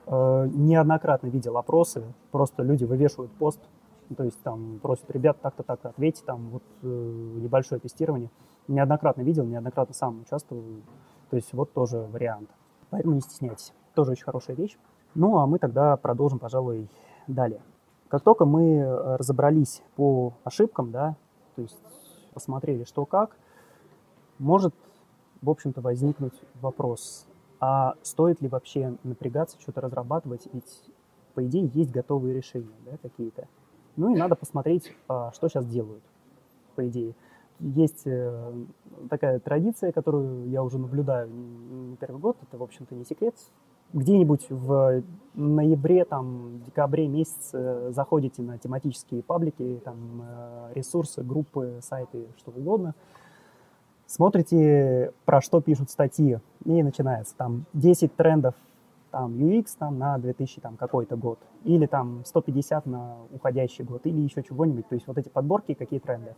Э, 0.08 0.48
неоднократно 0.52 1.28
видел 1.28 1.58
опросы, 1.58 2.04
просто 2.32 2.64
люди 2.64 2.84
вывешивают 2.86 3.32
пост, 3.34 3.60
то 4.16 4.24
есть 4.24 4.42
там 4.42 4.80
просят 4.82 5.10
ребят 5.12 5.38
так-то, 5.42 5.64
так-то 5.64 5.90
ответьте, 5.90 6.24
там 6.26 6.50
вот 6.50 6.64
э, 6.82 6.88
небольшое 6.88 7.80
тестирование. 7.80 8.30
Неоднократно 8.68 9.22
видел, 9.22 9.46
неоднократно 9.46 9.94
сам 9.94 10.22
участвовал, 10.22 10.64
то 11.30 11.36
есть 11.36 11.54
вот 11.54 11.74
тоже 11.74 12.08
вариант. 12.12 12.50
Поэтому 12.90 13.16
не 13.16 13.22
стесняйтесь, 13.22 13.74
тоже 13.94 14.12
очень 14.12 14.26
хорошая 14.26 14.56
вещь. 14.56 14.78
Ну, 15.16 15.38
а 15.38 15.48
мы 15.48 15.60
тогда 15.60 15.98
продолжим, 15.98 16.40
пожалуй, 16.40 16.90
далее. 17.28 17.62
Как 18.08 18.22
только 18.24 18.46
мы 18.46 18.84
разобрались 19.18 19.82
по 19.96 20.34
ошибкам, 20.44 20.92
да, 20.92 21.16
то 21.56 21.62
есть 21.62 21.80
посмотрели, 22.34 22.84
что 22.84 23.06
как, 23.06 23.38
может, 24.40 24.74
в 25.42 25.50
общем-то, 25.50 25.82
возникнуть 25.82 26.34
вопрос, 26.62 27.26
а 27.62 27.94
стоит 28.02 28.42
ли 28.42 28.48
вообще 28.48 28.98
напрягаться, 29.04 29.56
что-то 29.62 29.82
разрабатывать, 29.82 30.48
ведь, 30.52 30.84
по 31.36 31.46
идее, 31.46 31.70
есть 31.76 31.92
готовые 31.92 32.34
решения 32.34 32.74
да, 32.86 32.98
какие-то. 33.00 33.48
Ну 33.96 34.14
и 34.14 34.18
надо 34.18 34.36
посмотреть, 34.36 34.92
а, 35.08 35.32
что 35.32 35.48
сейчас 35.48 35.68
делают, 35.68 36.04
по 36.76 36.88
идее. 36.88 37.14
Есть 37.60 38.02
э, 38.06 38.54
такая 39.12 39.40
традиция, 39.40 39.92
которую 39.92 40.50
я 40.50 40.64
уже 40.64 40.80
наблюдаю 40.80 41.30
не 41.30 41.96
первый 41.98 42.20
год, 42.20 42.38
это, 42.42 42.58
в 42.58 42.64
общем-то, 42.64 42.96
не 42.96 43.06
секрет. 43.06 43.36
Где-нибудь 43.94 44.50
в 44.50 45.04
ноябре, 45.36 46.06
там, 46.06 46.64
декабре 46.66 47.08
месяц 47.08 47.52
заходите 47.94 48.42
на 48.42 48.58
тематические 48.58 49.22
паблики, 49.22 49.80
там, 49.86 50.24
э, 50.24 50.72
ресурсы, 50.74 51.22
группы, 51.22 51.78
сайты, 51.84 52.26
что 52.38 52.50
угодно– 52.50 52.96
смотрите, 54.12 55.14
про 55.26 55.42
что 55.42 55.62
пишут 55.62 55.90
статьи, 55.90 56.40
и 56.66 56.84
начинается 56.84 57.36
там 57.36 57.66
10 57.74 58.16
трендов 58.16 58.56
там 59.12 59.34
UX 59.34 59.68
там, 59.78 60.00
на 60.00 60.18
2000 60.18 60.62
там, 60.62 60.78
какой-то 60.78 61.16
год, 61.18 61.38
или 61.66 61.86
там 61.86 62.24
150 62.26 62.86
на 62.86 63.18
уходящий 63.34 63.84
год, 63.84 64.06
или 64.06 64.22
еще 64.22 64.42
чего-нибудь. 64.42 64.88
То 64.88 64.96
есть 64.96 65.06
вот 65.08 65.18
эти 65.18 65.30
подборки, 65.30 65.74
какие 65.74 66.00
тренды. 66.00 66.34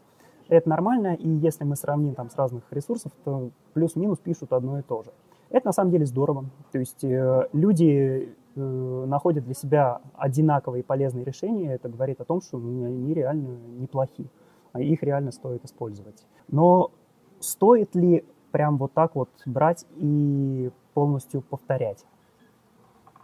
Это 0.49 0.67
нормально, 0.67 1.13
и 1.13 1.29
если 1.29 1.63
мы 1.63 1.75
сравним 1.75 2.15
там 2.15 2.29
с 2.29 2.35
разных 2.35 2.63
ресурсов, 2.71 3.11
то 3.23 3.51
плюс-минус 3.73 4.19
пишут 4.19 4.51
одно 4.51 4.79
и 4.79 4.81
то 4.81 5.03
же. 5.03 5.11
Это 5.49 5.67
на 5.67 5.71
самом 5.71 5.91
деле 5.91 6.05
здорово. 6.05 6.45
То 6.71 6.79
есть 6.79 7.03
э, 7.03 7.47
люди 7.53 8.35
э, 8.55 9.05
находят 9.07 9.45
для 9.45 9.53
себя 9.53 10.01
одинаковые 10.15 10.83
полезные 10.83 11.23
решения. 11.23 11.73
Это 11.73 11.89
говорит 11.89 12.19
о 12.19 12.25
том, 12.25 12.41
что 12.41 12.57
они 12.57 13.13
реально 13.13 13.57
неплохи, 13.77 14.27
а 14.73 14.81
их 14.81 15.03
реально 15.03 15.31
стоит 15.31 15.63
использовать. 15.63 16.25
Но 16.49 16.91
стоит 17.43 17.95
ли 17.95 18.25
прям 18.51 18.77
вот 18.77 18.93
так 18.93 19.15
вот 19.15 19.29
брать 19.45 19.85
и 19.97 20.71
полностью 20.93 21.41
повторять? 21.41 22.05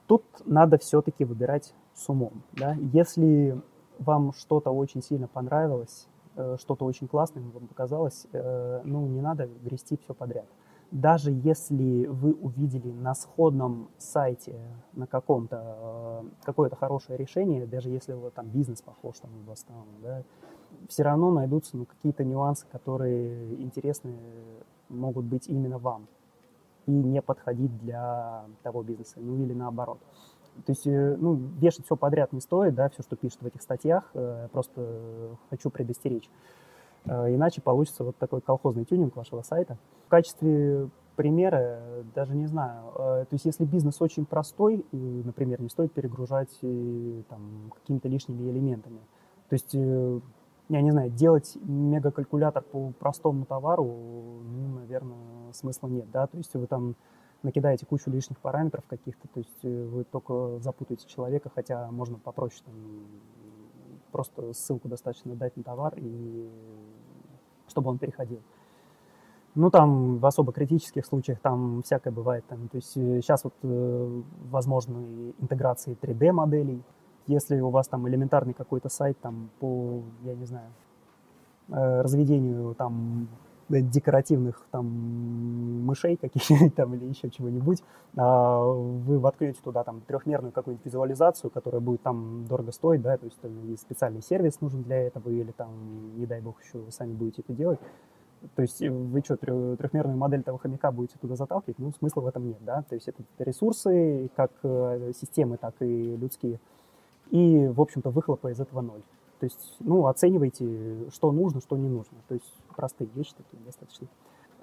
Тут 0.08 0.24
надо 0.46 0.78
все-таки 0.78 1.24
выбирать 1.26 1.74
с 1.94 2.10
умом. 2.10 2.44
Да? 2.54 2.76
Если 2.94 3.62
вам 4.00 4.34
что-то 4.34 4.72
очень 4.72 5.04
сильно 5.04 5.28
понравилось, 5.28 6.08
э, 6.36 6.58
что-то 6.60 6.86
очень 6.86 7.08
классное 7.08 7.44
вам 7.44 7.68
показалось, 7.68 8.26
э, 8.32 8.82
ну, 8.84 9.06
не 9.08 9.22
надо 9.22 9.48
грести 9.64 9.98
все 9.98 10.14
подряд. 10.14 10.46
Даже 10.92 11.32
если 11.32 12.08
вы 12.08 12.34
увидели 12.34 12.92
на 12.92 13.14
сходном 13.14 13.90
сайте 14.00 14.60
на 14.94 15.06
каком-то 15.06 16.24
э, 16.24 16.30
какое-то 16.44 16.76
хорошее 16.76 17.18
решение, 17.18 17.68
даже 17.68 17.90
если 17.90 18.14
вот 18.14 18.34
там 18.34 18.48
бизнес 18.48 18.82
похож 18.82 19.20
там 19.20 19.30
у 19.44 19.50
вас 19.50 19.64
там, 19.64 19.86
да, 20.02 20.24
все 20.88 21.04
равно 21.04 21.32
найдутся 21.32 21.78
ну, 21.78 21.86
какие-то 21.86 22.24
нюансы, 22.24 22.66
которые 22.72 23.56
интересны 23.62 24.16
могут 24.90 25.26
быть 25.26 25.48
именно 25.48 25.78
вам 25.78 26.08
и 26.88 26.92
не 26.92 27.22
подходить 27.22 27.78
для 27.80 28.46
того 28.64 28.82
бизнеса, 28.84 29.16
ну 29.18 29.42
или 29.44 29.54
наоборот. 29.54 30.00
То 30.66 30.72
есть, 30.72 30.88
э, 30.88 31.16
ну, 31.18 31.36
вешать 31.36 31.86
все 31.86 31.96
подряд 31.96 32.34
не 32.34 32.42
стоит, 32.42 32.76
да, 32.76 32.90
все, 32.90 33.04
что 33.04 33.16
пишут 33.16 33.42
в 33.42 33.46
этих 33.46 33.62
статьях, 33.62 34.10
э, 34.14 34.48
просто 34.52 35.38
хочу 35.50 35.70
предостеречь. 35.70 36.30
Э, 37.06 37.34
иначе 37.34 37.62
получится 37.62 38.04
вот 38.04 38.18
такой 38.18 38.42
колхозный 38.42 38.86
тюнинг 38.86 39.16
вашего 39.16 39.42
сайта. 39.42 39.78
В 40.08 40.10
качестве 40.10 40.90
примера, 41.16 41.82
даже 42.16 42.34
не 42.34 42.46
знаю, 42.46 42.94
то 42.96 43.28
есть 43.32 43.44
если 43.44 43.66
бизнес 43.66 44.02
очень 44.02 44.26
простой, 44.26 44.86
например, 44.94 45.60
не 45.60 45.68
стоит 45.68 45.92
перегружать 45.92 46.58
там, 46.62 47.74
какими-то 47.76 48.08
лишними 48.08 48.50
элементами. 48.50 49.02
То 49.50 49.56
есть 49.56 49.76
я 50.70 50.82
не 50.82 50.92
знаю, 50.92 51.10
делать 51.10 51.58
мегакалькулятор 51.62 52.64
по 52.64 52.92
простому 53.00 53.46
товару, 53.46 53.84
ну, 53.84 54.80
наверное, 54.80 55.18
смысла 55.52 55.88
нет, 55.88 56.10
да, 56.12 56.28
то 56.28 56.38
есть 56.38 56.54
вы 56.54 56.68
там 56.68 56.96
накидаете 57.42 57.86
кучу 57.86 58.10
лишних 58.12 58.40
параметров 58.40 58.84
каких-то, 58.88 59.28
то 59.28 59.40
есть 59.40 59.60
э, 59.64 59.86
вы 59.86 60.04
только 60.04 60.60
запутаете 60.60 61.08
человека, 61.08 61.50
хотя 61.54 61.90
можно 61.92 62.18
попроще 62.18 62.62
там 62.66 62.76
просто 64.12 64.54
ссылку 64.54 64.88
достаточно 64.88 65.36
дать 65.36 65.56
на 65.56 65.64
товар 65.64 65.94
и 65.98 66.50
чтобы 67.68 67.90
он 67.90 67.98
переходил. 67.98 68.42
Ну, 69.56 69.70
там 69.72 70.20
в 70.20 70.26
особо 70.26 70.52
критических 70.52 71.06
случаях 71.06 71.40
там 71.40 71.82
всякое 71.84 72.12
бывает. 72.12 72.46
Там, 72.48 72.68
то 72.68 72.78
есть 72.78 72.94
сейчас 72.94 73.44
э, 73.44 73.44
вот 73.46 73.54
э, 73.64 74.22
возможны 74.52 75.34
интеграции 75.40 75.98
3D-моделей, 76.00 76.84
если 77.30 77.60
у 77.60 77.70
вас 77.70 77.88
там 77.88 78.08
элементарный 78.10 78.54
какой-то 78.54 78.90
сайт 78.90 79.18
там 79.22 79.50
по, 79.60 80.02
я 80.24 80.36
не 80.36 80.46
знаю, 80.46 80.70
э, 81.70 82.02
разведению 82.02 82.74
там 82.76 83.30
декоративных 83.70 84.66
там 84.72 84.88
мышей 85.86 86.18
каких-нибудь 86.18 86.74
там 86.76 86.96
или 86.96 87.06
еще 87.06 87.30
чего-нибудь, 87.30 87.84
а 88.18 88.64
вы 88.64 89.20
воткнете 89.20 89.60
туда 89.64 89.84
там 89.84 90.02
трехмерную 90.02 90.52
какую-нибудь 90.52 90.86
визуализацию, 90.86 91.52
которая 91.52 91.80
будет 91.80 92.02
там 92.02 92.46
дорого 92.48 92.72
стоить, 92.72 93.04
да, 93.04 93.18
то 93.18 93.26
есть 93.26 93.40
там, 93.40 93.52
специальный 93.78 94.24
сервис 94.24 94.60
нужен 94.62 94.82
для 94.82 94.98
этого, 94.98 95.30
или 95.30 95.52
там, 95.52 95.70
не 96.18 96.26
дай 96.26 96.42
бог, 96.42 96.56
еще 96.64 96.80
вы 96.80 96.92
сами 96.92 97.14
будете 97.14 97.44
это 97.44 97.54
делать. 97.54 97.80
То 98.56 98.62
есть 98.62 98.82
вы 98.82 99.20
что, 99.20 99.36
трехмерную 99.36 100.18
модель 100.18 100.44
того 100.44 100.58
хомяка 100.58 100.92
будете 100.92 101.18
туда 101.20 101.36
заталкивать? 101.36 101.78
Ну, 101.78 101.92
смысла 101.92 102.22
в 102.22 102.28
этом 102.28 102.48
нет, 102.48 102.58
да. 102.62 102.84
То 102.88 102.96
есть 102.96 103.08
это 103.10 103.22
ресурсы, 103.38 104.32
как 104.36 104.52
э, 104.64 105.12
системы, 105.14 105.58
так 105.58 105.76
и 105.82 106.16
людские 106.16 106.60
и, 107.30 107.68
в 107.68 107.80
общем-то, 107.82 108.10
выхлопа 108.10 108.52
из 108.52 108.60
этого 108.60 108.82
ноль. 108.82 109.02
То 109.40 109.46
есть, 109.46 109.78
ну, 109.80 110.08
оценивайте, 110.08 111.10
что 111.12 111.32
нужно, 111.32 111.62
что 111.62 111.78
не 111.78 111.88
нужно. 111.88 112.18
То 112.28 112.36
есть 112.36 112.54
простые 112.76 113.10
вещи 113.16 113.34
такие 113.38 113.64
достаточно. 113.64 114.08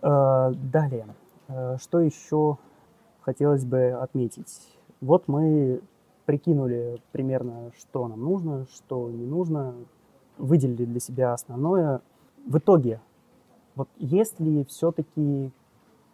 Э, 0.03 0.53
далее, 0.55 1.15
э, 1.49 1.77
что 1.81 2.01
еще 2.01 2.59
хотелось 3.21 3.65
бы 3.65 3.93
отметить? 3.93 4.79
Вот 5.01 5.29
мы 5.29 5.81
прикинули 6.27 7.01
примерно, 7.13 7.71
что 7.79 8.07
нам 8.09 8.21
нужно, 8.21 8.67
что 8.75 9.11
не 9.11 9.25
нужно, 9.25 9.75
выделили 10.37 10.85
для 10.85 11.01
себя 11.01 11.33
основное. 11.33 12.03
В 12.47 12.59
итоге, 12.59 13.01
вот 13.75 13.89
есть 13.97 14.39
ли 14.41 14.65
все-таки 14.65 15.51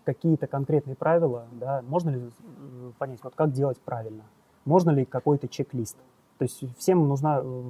какие-то 0.05 0.47
конкретные 0.47 0.97
правила, 0.97 1.47
да, 1.53 1.83
можно 1.87 2.11
ли 2.11 2.21
э, 2.21 2.93
понять, 2.99 3.21
вот 3.23 3.35
как 3.35 3.53
делать 3.53 3.81
правильно, 3.81 4.25
можно 4.65 4.91
ли 4.91 5.05
какой-то 5.05 5.49
чек-лист. 5.49 5.97
То 6.43 6.47
есть 6.47 6.77
всем 6.77 7.07
нужна 7.07 7.41
э, 7.41 7.63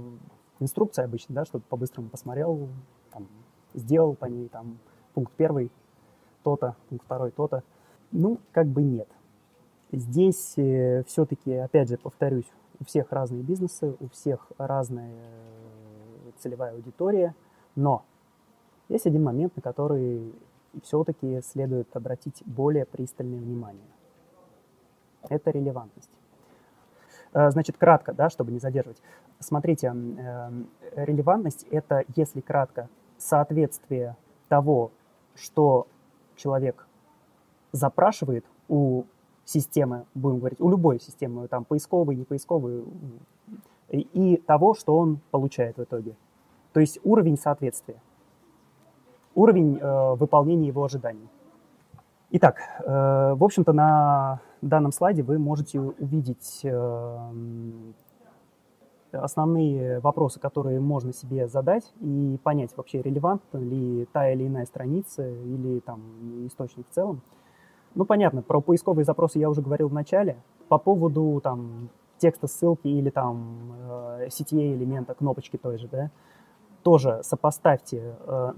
инструкция 0.58 1.04
обычно, 1.04 1.34
да, 1.34 1.44
чтобы 1.44 1.62
по-быстрому 1.68 2.08
посмотрел, 2.08 2.70
там, 3.10 3.28
сделал 3.74 4.14
по 4.14 4.24
ней, 4.24 4.48
там, 4.48 4.78
пункт 5.12 5.30
первый 5.36 5.70
то-то, 6.42 6.74
пункт 6.88 7.04
второй 7.04 7.32
то-то. 7.32 7.64
Ну, 8.12 8.38
как 8.50 8.68
бы 8.68 8.82
нет. 8.82 9.08
Здесь 9.90 10.54
э, 10.56 11.04
все-таки, 11.06 11.52
опять 11.52 11.90
же, 11.90 11.98
повторюсь, 11.98 12.50
у 12.80 12.84
всех 12.84 13.12
разные 13.12 13.42
бизнесы, 13.42 13.94
у 14.00 14.08
всех 14.08 14.50
разная 14.56 15.12
э, 15.12 16.30
целевая 16.38 16.72
аудитория, 16.72 17.34
но 17.76 18.06
есть 18.88 19.06
один 19.06 19.22
момент, 19.22 19.54
на 19.54 19.60
который 19.60 20.34
все-таки 20.82 21.42
следует 21.42 21.94
обратить 21.94 22.42
более 22.46 22.86
пристальное 22.86 23.38
внимание. 23.38 23.92
Это 25.28 25.50
релевантность. 25.50 26.21
Э, 27.32 27.50
значит, 27.50 27.76
кратко, 27.76 28.12
да, 28.12 28.30
чтобы 28.30 28.52
не 28.52 28.58
задерживать. 28.58 29.02
Смотрите, 29.40 29.92
релевантность– 30.94 31.66
это, 31.70 32.04
если 32.14 32.40
кратко, 32.40 32.88
соответствие 33.16 34.16
того, 34.48 34.90
что 35.34 35.86
человек 36.36 36.86
запрашивает 37.72 38.44
у 38.68 39.04
системы, 39.44 40.06
будем 40.14 40.38
говорить, 40.38 40.60
у 40.60 40.70
любой 40.70 41.00
системы, 41.00 41.48
там, 41.48 41.64
поисковой, 41.64 42.16
не 42.16 42.24
поисковой, 42.24 42.84
и 43.88 44.36
того, 44.36 44.74
что 44.74 44.96
он 44.96 45.20
получает 45.30 45.76
в 45.76 45.82
итоге. 45.82 46.16
То 46.72 46.80
есть 46.80 46.98
уровень 47.04 47.36
соответствия, 47.36 47.96
уровень 49.34 49.78
э, 49.78 50.14
выполнения 50.14 50.68
его 50.68 50.84
ожиданий. 50.84 51.28
Итак, 52.30 52.60
э, 52.80 53.34
в 53.34 53.44
общем-то, 53.44 53.72
на 53.72 54.40
данном 54.68 54.92
слайде 54.92 55.22
вы 55.22 55.38
можете 55.38 55.80
увидеть 55.80 56.60
э, 56.62 57.18
основные 59.12 60.00
вопросы, 60.00 60.40
которые 60.40 60.80
можно 60.80 61.12
себе 61.12 61.48
задать 61.48 61.92
и 62.00 62.38
понять 62.42 62.76
вообще, 62.76 63.02
релевантна 63.02 63.58
ли 63.58 64.06
та 64.12 64.30
или 64.30 64.46
иная 64.46 64.66
страница 64.66 65.28
или 65.28 65.80
там 65.80 66.00
источник 66.46 66.86
в 66.88 66.94
целом. 66.94 67.22
Ну, 67.94 68.04
понятно, 68.04 68.42
про 68.42 68.60
поисковые 68.60 69.04
запросы 69.04 69.38
я 69.38 69.50
уже 69.50 69.60
говорил 69.60 69.88
в 69.88 69.92
начале. 69.92 70.36
По 70.68 70.78
поводу 70.78 71.40
там 71.42 71.90
текста 72.18 72.46
ссылки 72.46 72.88
или 72.88 73.10
там 73.10 73.74
э, 73.90 74.28
CTA 74.28 74.74
элемента, 74.74 75.14
кнопочки 75.14 75.56
той 75.56 75.76
же, 75.76 75.88
да, 75.88 76.10
тоже 76.82 77.20
сопоставьте 77.22 78.16
э, 78.20 78.52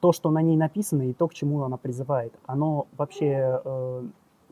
то, 0.00 0.12
что 0.12 0.30
на 0.30 0.42
ней 0.42 0.56
написано, 0.56 1.02
и 1.02 1.12
то, 1.12 1.28
к 1.28 1.34
чему 1.34 1.62
она 1.62 1.76
призывает. 1.76 2.34
Оно 2.46 2.88
вообще 2.96 3.60
э, 3.64 4.02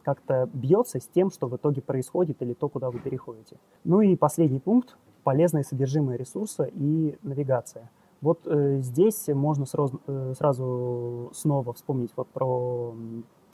как-то 0.02 0.48
бьется 0.52 1.00
с 1.00 1.06
тем, 1.06 1.30
что 1.30 1.46
в 1.46 1.56
итоге 1.56 1.82
происходит, 1.82 2.42
или 2.42 2.54
то, 2.54 2.68
куда 2.68 2.90
вы 2.90 2.98
переходите. 2.98 3.56
Ну 3.84 4.00
и 4.00 4.16
последний 4.16 4.60
пункт– 4.60 4.96
полезное 5.24 5.62
содержимое 5.62 6.16
ресурса 6.16 6.64
и 6.64 7.16
навигация. 7.22 7.90
Вот 8.20 8.46
э, 8.46 8.78
здесь 8.80 9.28
можно 9.28 9.66
сразу, 9.66 10.00
э, 10.06 10.34
сразу 10.36 11.30
снова 11.32 11.72
вспомнить 11.72 12.10
вот 12.16 12.28
про 12.28 12.94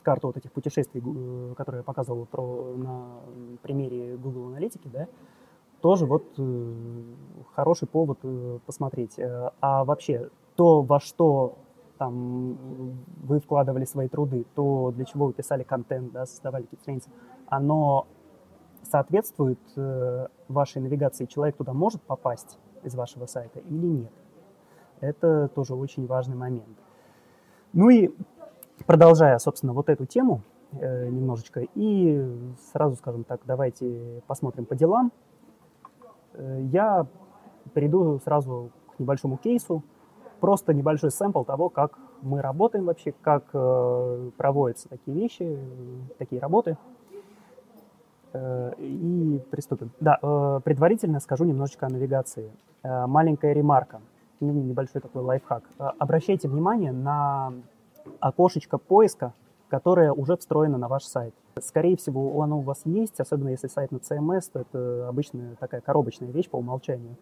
карту 0.03 0.27
вот 0.27 0.37
этих 0.37 0.51
путешествий, 0.51 1.01
э, 1.05 1.53
которые 1.55 1.79
я 1.79 1.83
показывал 1.83 2.25
про, 2.25 2.73
на 2.75 3.05
примере 3.61 4.17
Google 4.17 4.47
Аналитики, 4.47 4.89
да, 4.91 5.07
тоже 5.81 6.05
вот 6.05 6.25
э, 6.37 7.03
хороший 7.55 7.87
повод 7.87 8.19
э, 8.23 8.59
посмотреть. 8.65 9.17
Э, 9.19 9.51
а 9.61 9.85
вообще, 9.85 10.29
то, 10.55 10.81
во 10.81 10.99
что 10.99 11.59
там 11.97 12.57
вы 13.23 13.39
вкладывали 13.39 13.85
свои 13.85 14.07
труды, 14.07 14.45
то, 14.55 14.91
для 14.95 15.05
чего 15.05 15.27
вы 15.27 15.33
писали 15.33 15.63
контент, 15.63 16.11
да, 16.11 16.25
создавали 16.25 16.63
какие-то 16.63 16.83
страницы, 16.83 17.09
оно 17.47 18.07
соответствует 18.83 19.59
э, 19.75 20.27
вашей 20.47 20.81
навигации, 20.81 21.25
человек 21.25 21.57
туда 21.57 21.73
может 21.73 22.01
попасть 22.01 22.57
из 22.83 22.95
вашего 22.95 23.25
сайта 23.25 23.59
или 23.59 23.85
нет. 23.85 24.11
Это 25.01 25.49
тоже 25.49 25.75
очень 25.75 26.07
важный 26.07 26.35
момент. 26.35 26.77
Ну 27.73 27.89
и 27.89 28.11
продолжая, 28.85 29.37
собственно, 29.39 29.73
вот 29.73 29.89
эту 29.89 30.05
тему 30.05 30.41
э, 30.71 31.07
немножечко, 31.09 31.65
и 31.75 32.53
сразу, 32.71 32.95
скажем 32.95 33.23
так, 33.23 33.41
давайте 33.45 34.21
посмотрим 34.27 34.65
по 34.65 34.75
делам. 34.75 35.11
Э, 36.33 36.59
я 36.71 37.05
перейду 37.73 38.19
сразу 38.23 38.71
к 38.95 38.99
небольшому 38.99 39.37
кейсу, 39.37 39.83
просто 40.39 40.73
небольшой 40.73 41.11
сэмпл 41.11 41.43
того, 41.43 41.69
как 41.69 41.97
мы 42.21 42.41
работаем 42.41 42.85
вообще, 42.85 43.13
как 43.21 43.43
э, 43.53 44.29
проводятся 44.37 44.89
такие 44.89 45.17
вещи, 45.17 45.57
такие 46.17 46.41
работы. 46.41 46.77
Э, 48.33 48.73
и 48.77 49.41
приступим. 49.51 49.91
Да, 49.99 50.19
э, 50.21 50.59
предварительно 50.63 51.19
скажу 51.19 51.45
немножечко 51.45 51.85
о 51.85 51.89
навигации. 51.89 52.51
Э, 52.83 53.05
маленькая 53.07 53.53
ремарка, 53.53 54.01
небольшой 54.39 55.01
такой 55.01 55.21
лайфхак. 55.21 55.63
Э, 55.79 55.89
обращайте 55.99 56.47
внимание 56.47 56.91
на 56.91 57.53
окошечко 58.19 58.77
поиска, 58.77 59.33
которое 59.69 60.11
уже 60.13 60.37
встроено 60.37 60.77
на 60.77 60.87
ваш 60.87 61.03
сайт. 61.03 61.33
Скорее 61.59 61.97
всего, 61.97 62.41
оно 62.41 62.59
у 62.59 62.61
вас 62.61 62.81
есть, 62.85 63.19
особенно 63.19 63.49
если 63.49 63.67
сайт 63.67 63.91
на 63.91 63.97
CMS, 63.97 64.43
то 64.53 64.59
это 64.59 65.07
обычная 65.09 65.55
такая 65.59 65.81
коробочная 65.81 66.29
вещь 66.29 66.49
по 66.49 66.57
умолчанию. 66.57 67.15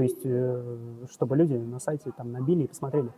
То 0.00 0.04
есть, 0.04 0.24
э, 0.24 0.78
чтобы 1.10 1.36
люди 1.36 1.52
на 1.52 1.78
сайте 1.78 2.10
там 2.16 2.32
набили 2.32 2.62
и 2.62 2.66
посмотрели. 2.66 3.10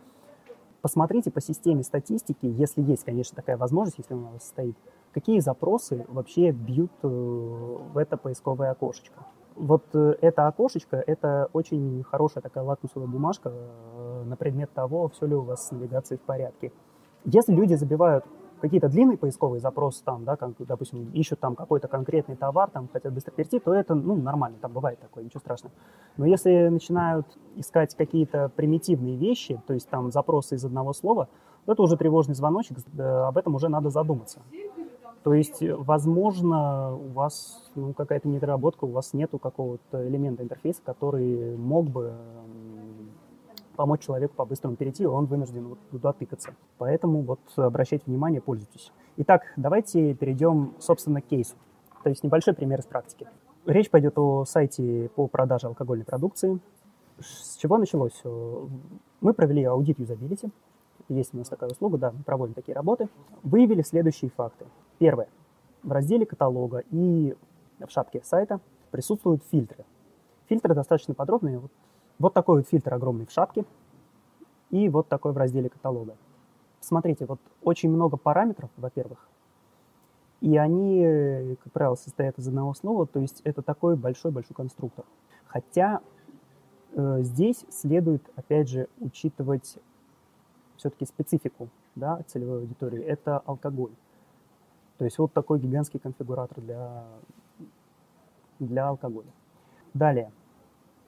Посмотрите 0.81 1.31
по 1.31 1.39
системе 1.39 1.81
статистики, 1.81 2.45
если 2.45 2.81
есть, 2.81 3.05
конечно, 3.05 3.37
такая 3.37 3.55
возможность, 3.55 3.99
если 3.99 4.15
она 4.15 4.27
у 4.27 4.33
вас 4.33 4.43
стоит, 4.43 4.75
какие 5.13 5.39
запросы 5.39 6.05
вообще 6.09 6.51
бьют 6.51 6.91
э, 7.01 7.07
в 7.07 7.97
это 7.97 8.17
поисковое 8.17 8.71
окошечко. 8.71 9.25
Вот 9.55 9.85
э, 9.93 10.15
это 10.19 10.45
окошечко– 10.45 11.01
это 11.07 11.47
очень 11.53 12.03
хорошая 12.03 12.41
такая 12.41 12.65
лакмусовая 12.65 13.07
бумажка 13.07 13.53
на 14.25 14.35
предмет 14.35 14.69
того, 14.73 15.07
все 15.07 15.25
ли 15.25 15.35
у 15.35 15.41
вас 15.43 15.65
с 15.65 15.71
навигацией 15.71 16.17
в 16.17 16.23
порядке. 16.23 16.73
Если 17.23 17.53
люди 17.53 17.75
забивают 17.75 18.25
какие-то 18.63 18.87
длинные 18.87 19.17
поисковые 19.17 19.59
запросы 19.59 20.01
там, 20.05 20.23
да, 20.23 20.37
как, 20.37 20.51
допустим, 20.57 21.11
ищут 21.11 21.41
там 21.41 21.53
какой-то 21.53 21.89
конкретный 21.89 22.37
товар, 22.37 22.69
там 22.69 22.87
хотят 22.93 23.11
быстро 23.11 23.31
перейти, 23.31 23.59
то 23.59 23.73
это, 23.73 23.93
ну, 23.93 24.15
нормально, 24.15 24.57
там 24.61 24.71
бывает 24.71 24.99
такое, 25.01 25.25
ничего 25.25 25.41
страшного. 25.41 25.75
Но 26.15 26.25
если 26.25 26.69
начинают 26.69 27.27
искать 27.57 27.93
какие-то 27.93 28.49
примитивные 28.55 29.17
вещи, 29.17 29.61
то 29.67 29.73
есть 29.73 29.89
там 29.89 30.11
запросы 30.13 30.55
из 30.55 30.63
одного 30.63 30.93
слова, 30.93 31.27
то 31.65 31.73
это 31.73 31.81
уже 31.81 31.97
тревожный 31.97 32.35
звоночек, 32.35 32.77
об 32.97 33.37
этом 33.37 33.53
уже 33.53 33.67
надо 33.67 33.89
задуматься. 33.89 34.39
То 35.23 35.33
есть, 35.33 35.61
возможно, 35.61 36.95
у 36.95 37.09
вас 37.09 37.69
ну, 37.75 37.93
какая-то 37.93 38.29
недоработка, 38.29 38.85
у 38.85 38.91
вас 38.91 39.11
нету 39.11 39.39
какого-то 39.39 40.07
элемента 40.07 40.41
интерфейса, 40.41 40.81
который 40.85 41.57
мог 41.57 41.89
бы 41.89 42.13
помочь 43.75 44.01
человеку 44.01 44.35
по-быстрому 44.35 44.75
перейти, 44.75 45.05
он 45.05 45.25
вынужден 45.25 45.67
вот 45.69 45.79
туда 45.91 46.13
тыкаться. 46.13 46.55
Поэтому 46.77 47.21
вот 47.21 47.39
обращайте 47.55 48.05
внимание, 48.07 48.41
пользуйтесь. 48.41 48.91
Итак, 49.17 49.43
давайте 49.57 50.13
перейдем, 50.13 50.73
собственно, 50.79 51.21
к 51.21 51.25
кейсу. 51.25 51.55
То 52.03 52.09
есть 52.09 52.23
небольшой 52.23 52.53
пример 52.53 52.79
из 52.79 52.85
практики. 52.85 53.27
Речь 53.65 53.89
пойдет 53.89 54.17
о 54.17 54.45
сайте 54.45 55.09
по 55.15 55.27
продаже 55.27 55.67
алкогольной 55.67 56.05
продукции. 56.05 56.59
С 57.19 57.55
чего 57.57 57.77
началось? 57.77 58.21
Мы 59.21 59.33
провели 59.33 59.63
аудит 59.63 59.99
юзабилити. 59.99 60.49
Есть 61.09 61.33
у 61.33 61.37
нас 61.37 61.49
такая 61.49 61.69
услуга, 61.69 61.97
да, 61.97 62.11
мы 62.11 62.23
проводим 62.23 62.53
такие 62.53 62.75
работы. 62.75 63.07
Выявили 63.43 63.81
следующие 63.81 64.31
факты. 64.31 64.65
Первое. 64.99 65.27
В 65.81 65.91
разделе 65.91 66.25
каталога 66.25 66.83
и 66.91 67.35
в 67.79 67.89
шапке 67.89 68.21
сайта 68.23 68.59
присутствуют 68.91 69.43
фильтры. 69.51 69.85
Фильтры 70.47 70.73
достаточно 70.75 71.13
подробные. 71.13 71.59
Вот 71.59 71.71
вот 72.19 72.33
такой 72.33 72.57
вот 72.57 72.67
фильтр 72.67 72.93
огромный 72.93 73.25
в 73.25 73.31
шапке 73.31 73.65
и 74.71 74.89
вот 74.89 75.07
такой 75.07 75.33
в 75.33 75.37
разделе 75.37 75.69
каталога. 75.69 76.15
Смотрите, 76.79 77.25
вот 77.25 77.39
очень 77.61 77.89
много 77.89 78.17
параметров, 78.17 78.69
во-первых, 78.77 79.27
и 80.41 80.57
они, 80.57 81.55
как 81.63 81.71
правило, 81.71 81.95
состоят 81.95 82.37
из 82.37 82.47
одного 82.49 82.73
слова, 82.73 83.07
то 83.07 83.19
есть 83.19 83.39
это 83.45 83.61
такой 83.61 83.95
большой-большой 83.95 84.53
конструктор. 84.55 85.05
Хотя 85.45 86.01
э, 86.95 87.19
здесь 87.21 87.63
следует, 87.69 88.21
опять 88.35 88.67
же, 88.67 88.89
учитывать 88.99 89.77
все-таки 90.75 91.05
специфику 91.05 91.69
да, 91.95 92.21
целевой 92.27 92.59
аудитории. 92.59 93.01
Это 93.01 93.39
алкоголь. 93.39 93.93
То 94.97 95.05
есть 95.05 95.17
вот 95.17 95.31
такой 95.31 95.59
гигантский 95.59 95.99
конфигуратор 95.99 96.59
для, 96.59 97.05
для 98.59 98.89
алкоголя. 98.89 99.31
Далее 99.93 100.31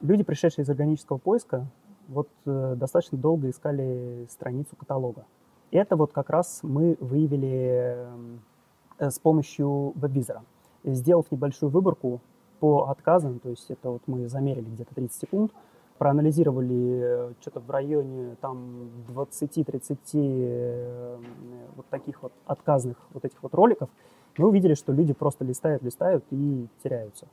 люди, 0.02 0.24
пришедшие 0.24 0.64
из 0.64 0.70
органического 0.70 1.18
поиска, 1.18 1.68
вот 2.08 2.30
э, 2.46 2.76
достаточно 2.78 3.18
долго 3.18 3.50
искали 3.50 4.28
страницу 4.30 4.76
каталога. 4.76 5.26
Это 5.72 5.96
вот 5.96 6.14
как 6.14 6.30
раз 6.30 6.60
мы 6.62 6.98
выявили 7.00 7.98
э, 9.00 9.10
с 9.10 9.20
помощью 9.20 9.94
веб-визора. 9.96 10.44
Сделав 10.84 11.32
небольшую 11.32 11.72
выборку, 11.72 12.22
по 12.60 12.90
отказам, 12.90 13.40
то 13.40 13.50
есть 13.50 13.70
это 13.70 13.92
вот 13.92 14.02
мы 14.08 14.28
замерили 14.28 14.66
где-то 14.66 14.96
30 14.96 15.14
секунд, 15.22 15.52
проанализировали 15.98 17.30
э, 17.30 17.34
что-то 17.42 17.60
в 17.60 17.70
районе 17.70 18.36
там 18.42 18.90
20-30 19.10 19.98
э, 20.14 21.18
вот 21.76 21.86
таких 21.88 22.22
вот 22.22 22.34
отказных 22.46 22.98
вот 23.14 23.24
этих 23.26 23.42
вот 23.44 23.54
роликов, 23.54 23.90
мы 24.38 24.50
увидели, 24.50 24.74
что 24.74 24.92
люди 24.92 25.14
просто 25.14 25.46
листают, 25.46 25.84
листают 25.84 26.26
и 26.32 26.68
теряются. 26.84 27.28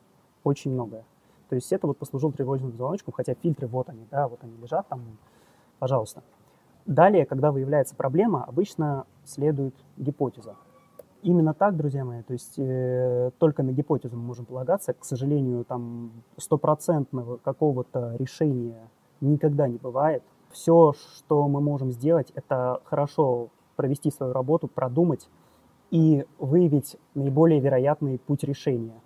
Очень 0.45 0.73
многое. 0.73 1.05
То 1.53 1.57
есть 1.57 1.71
это 1.71 1.87
вот 1.87 1.99
послужило 1.99 2.33
тревожным 2.33 2.73
звоночком, 2.73 3.13
хотя 3.13 3.35
фильтры 3.35 3.67
вот 3.67 3.91
они, 3.91 4.07
да, 4.11 4.27
вот 4.27 4.43
они 4.43 4.57
лежат 4.57 4.89
там, 4.89 5.03
пожалуйста. 5.79 6.23
Далее, 6.87 7.27
когда 7.27 7.53
выявляется 7.53 7.95
проблема, 7.95 8.43
обычно 8.45 9.05
следует 9.27 9.75
гипотеза. 9.99 10.57
Именно 11.21 11.53
так, 11.53 11.77
друзья 11.77 12.07
мои, 12.07 12.23
то 12.23 12.33
есть 12.33 12.59
э, 12.59 13.33
только 13.37 13.63
на 13.63 13.73
гипотезу 13.73 14.17
мы 14.17 14.23
можем 14.23 14.47
полагаться. 14.47 14.95
К 14.95 15.05
сожалению, 15.05 15.67
там 15.67 16.13
стопроцентного 16.39 17.37
какого-то 17.37 18.17
решения 18.19 18.89
никогда 19.21 19.69
не 19.69 19.77
бывает. 19.77 20.23
Все, 20.53 20.95
что 20.95 21.47
мы 21.49 21.61
можем 21.61 21.93
сделать, 21.93 22.33
это 22.35 22.81
хорошо 22.85 23.51
провести 23.77 24.11
свою 24.11 24.33
работу, 24.33 24.69
продумать 24.69 25.29
и 25.91 26.25
выявить 26.39 26.97
наиболее 27.15 27.61
вероятный 27.61 28.19
путь 28.19 28.43
решения. 28.43 29.02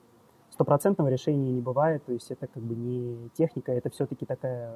Стопроцентного 0.57 1.09
решения 1.09 1.53
не 1.53 1.61
бывает, 1.61 2.03
то 2.07 2.14
есть 2.14 2.31
это 2.31 2.47
как 2.47 2.62
бы 2.62 2.75
не 2.75 3.29
техника, 3.35 3.73
это 3.73 3.90
все-таки 3.90 4.25
такая 4.25 4.73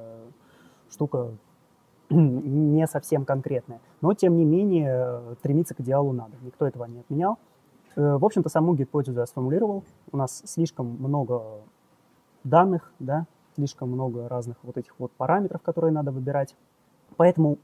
штука 0.91 1.31
не 2.11 2.85
совсем 2.85 3.25
конкретное. 3.25 3.81
Но, 3.99 4.13
тем 4.13 4.37
не 4.37 4.45
менее, 4.45 5.35
стремиться 5.39 5.73
к 5.73 5.79
идеалу 5.79 6.11
надо. 6.11 6.33
Никто 6.43 6.67
этого 6.67 6.85
не 6.85 6.99
отменял. 6.99 7.39
Э, 7.95 8.17
в 8.17 8.23
общем-то, 8.23 8.47
саму 8.47 8.75
гипотезу 8.75 9.21
я 9.21 9.25
сформулировал. 9.25 9.83
У 10.11 10.17
нас 10.17 10.43
слишком 10.45 10.85
много 10.85 11.41
данных, 12.43 12.93
да, 12.99 13.25
слишком 13.55 13.89
много 13.89 14.29
разных 14.29 14.57
вот 14.61 14.77
этих 14.77 14.93
вот 14.99 15.11
параметров, 15.13 15.63
которые 15.63 15.91
надо 15.91 16.11
выбирать. 16.11 16.55
Поэтому 17.17 17.57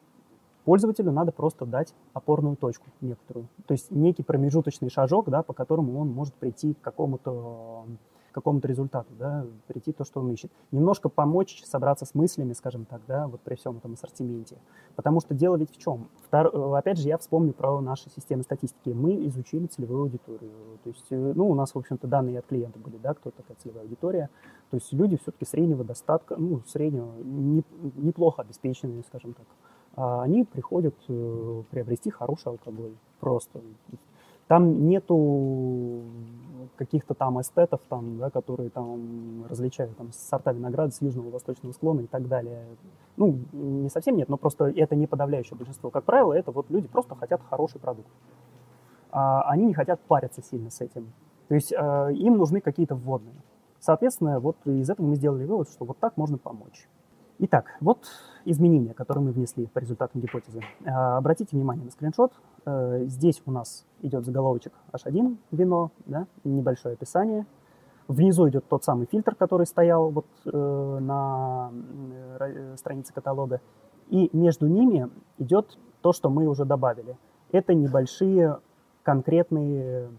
пользователю 0.68 1.14
надо 1.14 1.32
просто 1.32 1.66
дать 1.66 1.96
опорную 2.12 2.58
точку 2.58 2.88
некоторую. 3.00 3.48
То 3.68 3.72
есть 3.72 3.90
некий 3.90 4.22
промежуточный 4.22 4.90
шажок, 4.90 5.30
да, 5.30 5.42
по 5.42 5.54
которому 5.54 5.98
он 5.98 6.10
может 6.10 6.34
прийти 6.34 6.74
к 6.74 6.82
какому-то 6.82 7.86
какому-то 8.34 8.68
результату, 8.68 9.08
да, 9.18 9.48
прийти 9.68 9.94
то, 9.94 10.04
что 10.04 10.20
он 10.20 10.30
ищет. 10.32 10.52
Немножко 10.72 11.10
помочь 11.10 11.64
собраться 11.64 12.06
с 12.06 12.14
мыслями, 12.14 12.54
скажем 12.54 12.86
так, 12.86 13.02
да, 13.08 13.28
вот 13.28 13.40
при 13.42 13.56
всем 13.56 13.78
этом 13.78 13.94
ассортименте. 13.94 14.58
Потому 14.96 15.22
что 15.22 15.34
дело 15.34 15.56
ведь 15.56 15.72
в 15.72 15.78
чем? 15.78 16.10
Втор... 16.28 16.52
Э, 16.54 16.78
опять 16.78 17.00
же, 17.00 17.08
я 17.08 17.18
вспомню 17.18 17.54
про 17.54 17.82
наши 17.82 18.12
системы 18.12 18.44
статистики. 18.44 18.90
Мы 18.90 19.26
изучили 19.28 19.66
целевую 19.66 20.02
аудиторию. 20.02 20.52
То 20.84 20.90
есть, 20.90 21.08
э, 21.10 21.34
ну, 21.34 21.50
у 21.50 21.56
нас, 21.56 21.74
в 21.74 21.80
общем-то, 21.80 22.06
данные 22.06 22.40
от 22.40 22.46
клиента 22.46 22.78
были, 22.78 22.98
да, 22.98 23.16
кто 23.16 23.32
такая 23.32 23.58
целевая 23.64 23.84
аудитория. 23.84 24.30
То 24.70 24.76
есть 24.76 24.94
люди 24.94 25.18
все-таки 25.18 25.46
среднего 25.46 25.84
достатка, 25.84 26.36
ну, 26.38 26.62
среднего, 26.68 27.12
не, 27.24 27.64
неплохо 27.96 28.44
обеспеченные, 28.44 29.04
скажем 29.04 29.34
так. 29.34 29.48
А 29.98 30.22
они 30.22 30.44
приходят 30.44 30.96
э, 31.10 31.64
приобрести 31.72 32.12
хороший 32.12 32.50
алкоголь. 32.50 32.94
Просто. 33.20 33.60
Там 34.48 34.88
нету 34.88 36.04
каких-то 36.78 37.16
там 37.16 37.42
эстетов, 37.42 37.82
там, 37.90 38.20
да, 38.20 38.30
которые 38.30 38.70
там 38.70 39.46
различают 39.50 39.98
там, 39.98 40.12
сорта 40.14 40.54
винограда 40.54 40.94
с 40.94 41.02
южного 41.02 41.32
восточного 41.32 41.74
склона 41.74 42.02
и 42.02 42.08
так 42.08 42.28
далее. 42.28 42.64
Ну, 43.18 43.40
не 43.52 43.90
совсем 43.90 44.16
нет, 44.16 44.30
но 44.30 44.38
просто 44.38 44.66
это 44.66 44.96
не 44.96 45.08
подавляющее 45.08 45.58
большинство. 45.58 45.90
Как 45.90 46.04
правило, 46.04 46.32
это 46.32 46.52
вот 46.52 46.70
люди 46.70 46.88
просто 46.88 47.16
хотят 47.16 47.42
хороший 47.50 47.82
продукт. 47.82 48.08
А 49.12 49.50
они 49.50 49.66
не 49.66 49.74
хотят 49.74 50.00
париться 50.02 50.44
сильно 50.44 50.70
с 50.70 50.80
этим. 50.80 51.12
То 51.48 51.56
есть 51.56 51.74
э, 51.74 52.14
им 52.14 52.38
нужны 52.38 52.62
какие-то 52.62 52.94
вводные. 52.94 53.42
Соответственно, 53.80 54.40
вот 54.40 54.58
из 54.66 54.90
этого 54.90 55.08
мы 55.08 55.16
сделали 55.16 55.46
вывод, 55.46 55.70
что 55.70 55.86
вот 55.86 55.98
так 55.98 56.18
можно 56.18 56.38
помочь. 56.38 56.88
Итак, 57.40 57.66
вот 57.82 58.00
изменения, 58.46 58.96
которые 58.96 59.26
мы 59.26 59.32
внесли 59.32 59.68
по 59.68 59.78
результатам 59.78 60.22
гипотезы. 60.22 60.62
А, 60.86 61.18
обратите 61.18 61.56
внимание 61.56 61.86
на 61.86 61.92
скриншот. 61.92 62.34
Э, 62.66 63.04
здесь 63.06 63.44
у 63.46 63.52
нас 63.52 63.86
идет 64.02 64.26
заголовочек 64.26 64.74
H1 64.92 65.38
вино, 65.52 65.92
да, 66.08 66.26
небольшое 66.44 66.94
описание. 66.94 67.46
Внизу 68.08 68.50
идет 68.50 68.68
тот 68.68 68.84
самый 68.84 69.06
фильтр, 69.06 69.36
который 69.36 69.68
стоял 69.68 70.10
вот 70.10 70.26
э, 70.46 70.98
на 71.00 71.72
э, 72.40 72.76
странице 72.78 73.14
каталога. 73.14 73.62
И 74.10 74.32
между 74.34 74.66
ними 74.68 75.08
идет 75.38 75.78
то, 76.02 76.14
что 76.14 76.32
мы 76.32 76.48
уже 76.48 76.66
добавили. 76.66 77.20
Это 77.52 77.76
небольшие 77.76 78.58
конкретные 79.04 80.10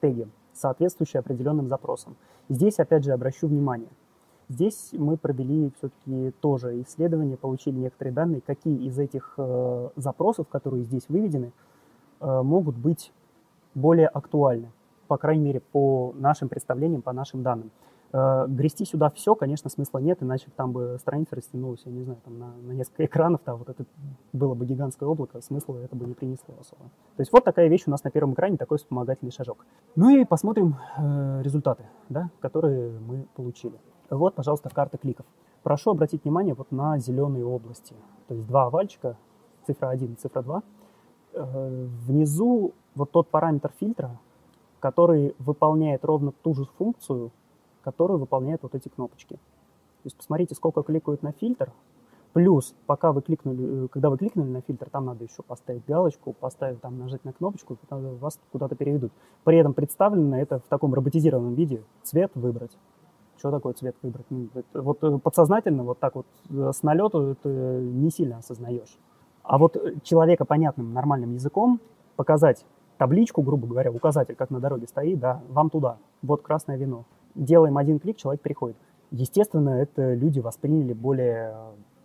теги, 0.00 0.28
соответствующие 0.52 1.20
определенным 1.20 1.68
запросам. 1.68 2.16
Здесь, 2.50 2.80
опять 2.80 3.04
же, 3.04 3.12
обращу 3.12 3.48
внимание– 3.48 3.88
Здесь 4.50 4.90
мы 4.94 5.16
провели 5.16 5.70
все-таки 5.78 6.32
тоже 6.40 6.82
исследование, 6.82 7.36
получили 7.36 7.76
некоторые 7.76 8.12
данные, 8.12 8.40
какие 8.44 8.84
из 8.84 8.98
этих 8.98 9.34
э, 9.38 9.90
запросов, 9.94 10.48
которые 10.48 10.82
здесь 10.82 11.04
выведены, 11.08 11.52
э, 12.20 12.42
могут 12.42 12.76
быть 12.76 13.12
более 13.76 14.08
актуальны, 14.08 14.72
по 15.06 15.18
крайней 15.18 15.44
мере, 15.44 15.60
по 15.60 16.12
нашим 16.16 16.48
представлениям, 16.48 17.00
по 17.00 17.12
нашим 17.12 17.44
данным. 17.44 17.70
Э, 18.12 18.46
грести 18.48 18.84
сюда 18.84 19.08
все, 19.10 19.36
конечно, 19.36 19.70
смысла 19.70 19.98
нет, 19.98 20.20
иначе 20.20 20.48
там 20.56 20.72
бы 20.72 20.96
страница 20.98 21.36
растянулась, 21.36 21.82
я 21.84 21.92
не 21.92 22.02
знаю, 22.02 22.18
там 22.24 22.36
на, 22.40 22.52
на 22.56 22.72
несколько 22.72 23.04
экранов, 23.04 23.42
там 23.44 23.56
вот 23.56 23.68
это 23.68 23.84
было 24.32 24.54
бы 24.54 24.66
гигантское 24.66 25.08
облако, 25.08 25.40
смысла 25.42 25.78
это 25.78 25.94
бы 25.94 26.06
не 26.06 26.14
принесло 26.14 26.56
особо. 26.58 26.90
То 27.14 27.20
есть 27.20 27.32
вот 27.32 27.44
такая 27.44 27.68
вещь 27.68 27.84
у 27.86 27.90
нас 27.92 28.02
на 28.02 28.10
первом 28.10 28.34
экране, 28.34 28.56
такой 28.56 28.78
вспомогательный 28.78 29.30
шажок. 29.30 29.64
Ну 29.94 30.10
и 30.10 30.24
посмотрим 30.24 30.74
э, 30.98 31.42
результаты, 31.44 31.84
да, 32.08 32.30
которые 32.40 32.98
мы 32.98 33.28
получили. 33.36 33.78
Вот, 34.10 34.34
пожалуйста, 34.34 34.68
карта 34.70 34.98
кликов. 34.98 35.24
Прошу 35.62 35.92
обратить 35.92 36.24
внимание 36.24 36.54
вот 36.54 36.72
на 36.72 36.98
зеленые 36.98 37.44
области. 37.44 37.94
То 38.28 38.34
есть 38.34 38.46
два 38.46 38.66
овальчика, 38.66 39.16
цифра 39.66 39.88
1 39.88 40.12
и 40.12 40.14
цифра 40.16 40.42
2. 40.42 40.62
Э, 41.32 41.86
внизу 42.06 42.72
вот 42.94 43.10
тот 43.12 43.28
параметр 43.28 43.72
фильтра, 43.78 44.18
который 44.80 45.34
выполняет 45.38 46.04
ровно 46.04 46.32
ту 46.32 46.54
же 46.54 46.64
функцию, 46.76 47.30
которую 47.82 48.18
выполняют 48.18 48.62
вот 48.62 48.74
эти 48.74 48.88
кнопочки. 48.88 49.34
То 49.34 50.06
есть 50.06 50.16
посмотрите, 50.16 50.54
сколько 50.54 50.82
кликают 50.82 51.22
на 51.22 51.32
фильтр, 51.32 51.72
Плюс, 52.32 52.76
пока 52.86 53.12
вы 53.12 53.22
кликнули, 53.22 53.86
э, 53.86 53.88
когда 53.88 54.08
вы 54.08 54.16
кликнули 54.16 54.48
на 54.48 54.60
фильтр, 54.60 54.88
там 54.88 55.06
надо 55.06 55.24
еще 55.24 55.42
поставить 55.42 55.84
галочку, 55.84 56.32
поставить 56.32 56.80
там, 56.80 56.96
нажать 56.96 57.24
на 57.24 57.32
кнопочку, 57.32 57.76
вас 57.90 58.38
куда-то 58.52 58.76
переведут. 58.76 59.12
При 59.42 59.58
этом 59.58 59.74
представлено 59.74 60.38
это 60.38 60.60
в 60.60 60.68
таком 60.68 60.94
роботизированном 60.94 61.54
виде. 61.54 61.82
Цвет 62.04 62.30
выбрать 62.36 62.76
что 63.40 63.50
такое 63.50 63.72
цвет 63.72 63.96
выбрать. 64.02 64.26
Ну, 64.30 64.48
вот 64.74 65.02
э, 65.02 65.18
подсознательно, 65.18 65.82
вот 65.82 65.98
так 65.98 66.14
вот 66.14 66.26
э, 66.50 66.70
с 66.72 66.82
налету 66.82 67.36
ты 67.42 67.48
не 67.48 68.10
сильно 68.10 68.38
осознаешь. 68.38 68.96
А 69.42 69.58
вот 69.58 69.76
э, 69.76 69.94
человека 70.02 70.44
понятным, 70.44 70.92
нормальным 70.92 71.32
языком 71.32 71.80
показать 72.16 72.66
табличку, 72.98 73.42
грубо 73.42 73.66
говоря, 73.66 73.90
указатель, 73.90 74.36
как 74.36 74.50
на 74.50 74.60
дороге 74.60 74.86
стоит, 74.86 75.18
да, 75.18 75.42
вам 75.48 75.70
туда, 75.70 75.96
вот 76.22 76.42
красное 76.42 76.76
вино. 76.76 77.06
Делаем 77.34 77.78
один 77.78 77.98
клик, 77.98 78.18
человек 78.18 78.42
приходит. 78.42 78.76
Естественно, 79.10 79.70
это 79.70 80.12
люди 80.14 80.38
восприняли 80.40 80.92
более 80.92 81.56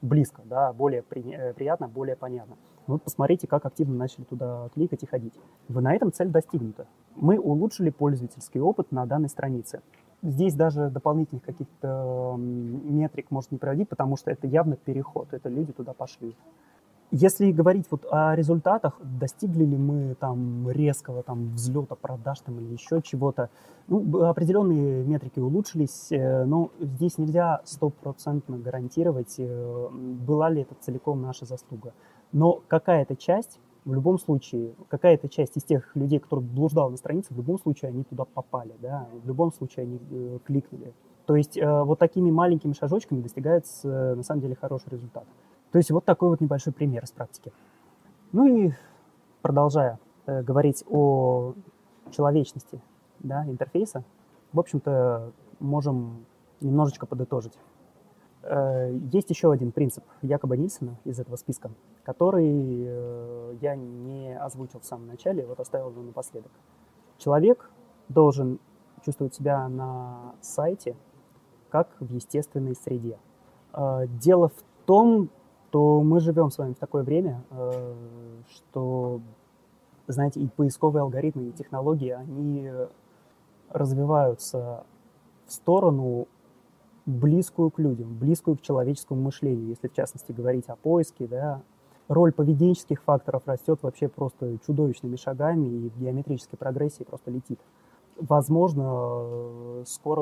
близко, 0.02 0.41
да, 0.45 0.71
более 0.71 1.04
при, 1.04 1.54
приятно, 1.54 1.89
более 1.89 2.15
понятно. 2.15 2.56
Вот 2.88 3.02
посмотрите, 3.02 3.48
как 3.48 3.65
активно 3.65 3.95
начали 3.95 4.24
туда 4.24 4.69
кликать 4.74 5.04
и 5.04 5.08
ходить. 5.08 5.34
Вы 5.67 5.82
на 5.82 5.93
этом 5.93 6.13
цель 6.13 6.30
достигнута. 6.30 6.86
Мы 7.15 7.39
улучшили 7.39 7.89
пользовательский 7.89 8.62
опыт 8.62 8.91
на 8.91 9.06
данной 9.06 9.30
странице. 9.30 9.82
Здесь 10.21 10.56
даже 10.56 10.89
дополнительных 10.89 11.43
каких-то 11.43 12.36
метрик 12.38 13.30
может 13.32 13.51
не 13.51 13.58
проводить, 13.58 13.89
потому 13.89 14.17
что 14.17 14.32
это 14.32 14.47
явно 14.47 14.75
переход, 14.75 15.28
это 15.34 15.49
люди 15.49 15.71
туда 15.71 15.93
пошли. 15.93 16.36
Если 17.12 17.51
говорить 17.51 17.86
вот 17.91 18.06
о 18.12 18.36
результатах, 18.36 18.99
достигли 19.01 19.63
ли 19.63 19.78
мы 19.78 20.15
там 20.15 20.69
резкого 20.69 21.21
там 21.21 21.54
взлета 21.54 21.95
продаж 21.95 22.39
там 22.39 22.60
или 22.60 22.73
еще 22.73 23.01
чего-то, 23.01 23.49
ну, 23.88 24.23
определенные 24.23 25.04
метрики 25.04 25.39
улучшились, 25.39 26.12
э, 26.12 26.45
но 26.45 26.71
здесь 26.80 27.19
нельзя 27.19 27.62
стопроцентно 27.63 28.58
гарантировать, 28.58 29.36
э, 29.38 29.89
была 29.91 30.49
ли 30.49 30.63
это 30.63 30.73
целиком 30.82 31.21
наша 31.21 31.45
заслуга. 31.45 31.93
Но 32.32 32.62
какая-то 32.67 33.15
часть 33.15 33.60
в 33.86 33.93
любом 33.93 34.17
случае, 34.17 34.74
какая-то 34.89 35.30
часть 35.30 35.58
из 35.58 35.63
тех 35.63 35.95
людей, 35.95 36.19
которые 36.19 36.45
блуждал 36.45 36.89
на 36.89 36.98
странице, 36.98 37.34
в 37.34 37.38
любом 37.38 37.60
случае 37.60 37.89
они 37.89 38.04
туда 38.04 38.26
попали, 38.26 38.74
да, 38.82 39.08
в 39.24 39.28
любом 39.28 39.54
случае 39.54 39.84
они 39.84 40.02
э, 40.10 40.39
кликнули. 40.43 40.93
То 41.26 41.36
есть 41.36 41.58
э, 41.58 41.84
вот 41.84 42.00
такими 42.00 42.32
маленькими 42.32 42.73
шажочками 42.73 43.21
достигается 43.21 43.88
э, 43.88 44.15
на 44.15 44.23
самом 44.23 44.42
деле 44.42 44.56
хороший 44.56 44.90
результат. 44.90 45.25
То 45.71 45.77
есть 45.77 45.92
вот 45.92 46.04
такой 46.04 46.29
вот 46.29 46.42
небольшой 46.42 46.73
пример 46.73 47.04
из 47.04 47.12
практики. 47.12 47.52
Ну 48.31 48.48
и 48.48 48.71
продолжая 49.44 50.00
э, 50.25 50.42
говорить 50.42 50.83
о 50.90 51.54
человечности 52.12 52.81
да, 53.19 53.46
интерфейса, 53.46 54.04
в 54.52 54.60
общем-то 54.60 55.31
можем 55.60 56.25
немножечко 56.60 57.06
подытожить. 57.06 57.54
Э, 58.46 58.96
есть 59.12 59.29
еще 59.29 59.52
один 59.52 59.71
принцип 59.71 60.04
Якоба 60.21 60.56
Нильсона 60.56 60.98
из 61.04 61.19
этого 61.19 61.35
списка, 61.35 61.71
который 62.04 62.83
э, 62.85 63.56
я 63.60 63.75
не 63.75 64.37
озвучил 64.37 64.79
в 64.79 64.85
самом 64.85 65.08
начале, 65.08 65.46
вот 65.46 65.60
оставил 65.60 65.89
его 65.89 66.04
напоследок. 66.04 66.52
Человек 67.17 67.71
должен 68.08 68.60
чувствовать 69.04 69.33
себя 69.33 69.67
на 69.67 70.35
сайте 70.41 70.96
как 71.69 71.89
в 72.00 72.13
естественной 72.13 72.75
среде. 72.75 73.17
Э, 73.73 74.06
дело 74.08 74.50
в 74.50 74.63
том, 74.85 75.29
что 75.75 76.02
мы 76.02 76.21
живем 76.21 76.52
с 76.52 76.58
вами 76.58 76.71
в 76.71 76.77
такое 76.77 77.04
время, 77.04 77.43
что, 78.50 79.19
знаете, 80.08 80.39
и 80.39 80.48
поисковые 80.48 81.02
алгоритмы, 81.02 81.50
и 81.50 81.52
технологии, 81.52 82.12
они 82.12 82.71
развиваются 83.69 84.85
в 85.46 85.52
сторону 85.52 86.29
близкую 87.06 87.71
к 87.71 87.79
людям, 87.79 88.17
близкую 88.17 88.58
к 88.58 88.62
человеческому 88.62 89.21
мышлению, 89.21 89.67
если 89.67 89.87
в 89.87 89.93
частности 89.93 90.31
говорить 90.31 90.65
о 90.67 90.75
поиске, 90.75 91.27
да, 91.27 91.62
роль 92.08 92.31
поведенческих 92.31 93.01
факторов 93.03 93.43
растет 93.45 93.79
вообще 93.81 94.08
просто 94.08 94.58
чудовищными 94.65 95.15
шагами 95.15 95.67
и 95.67 95.89
в 95.89 95.99
геометрической 95.99 96.58
прогрессии 96.58 97.03
просто 97.03 97.31
летит. 97.31 97.60
Возможно, 98.17 99.83
скоро 99.85 100.21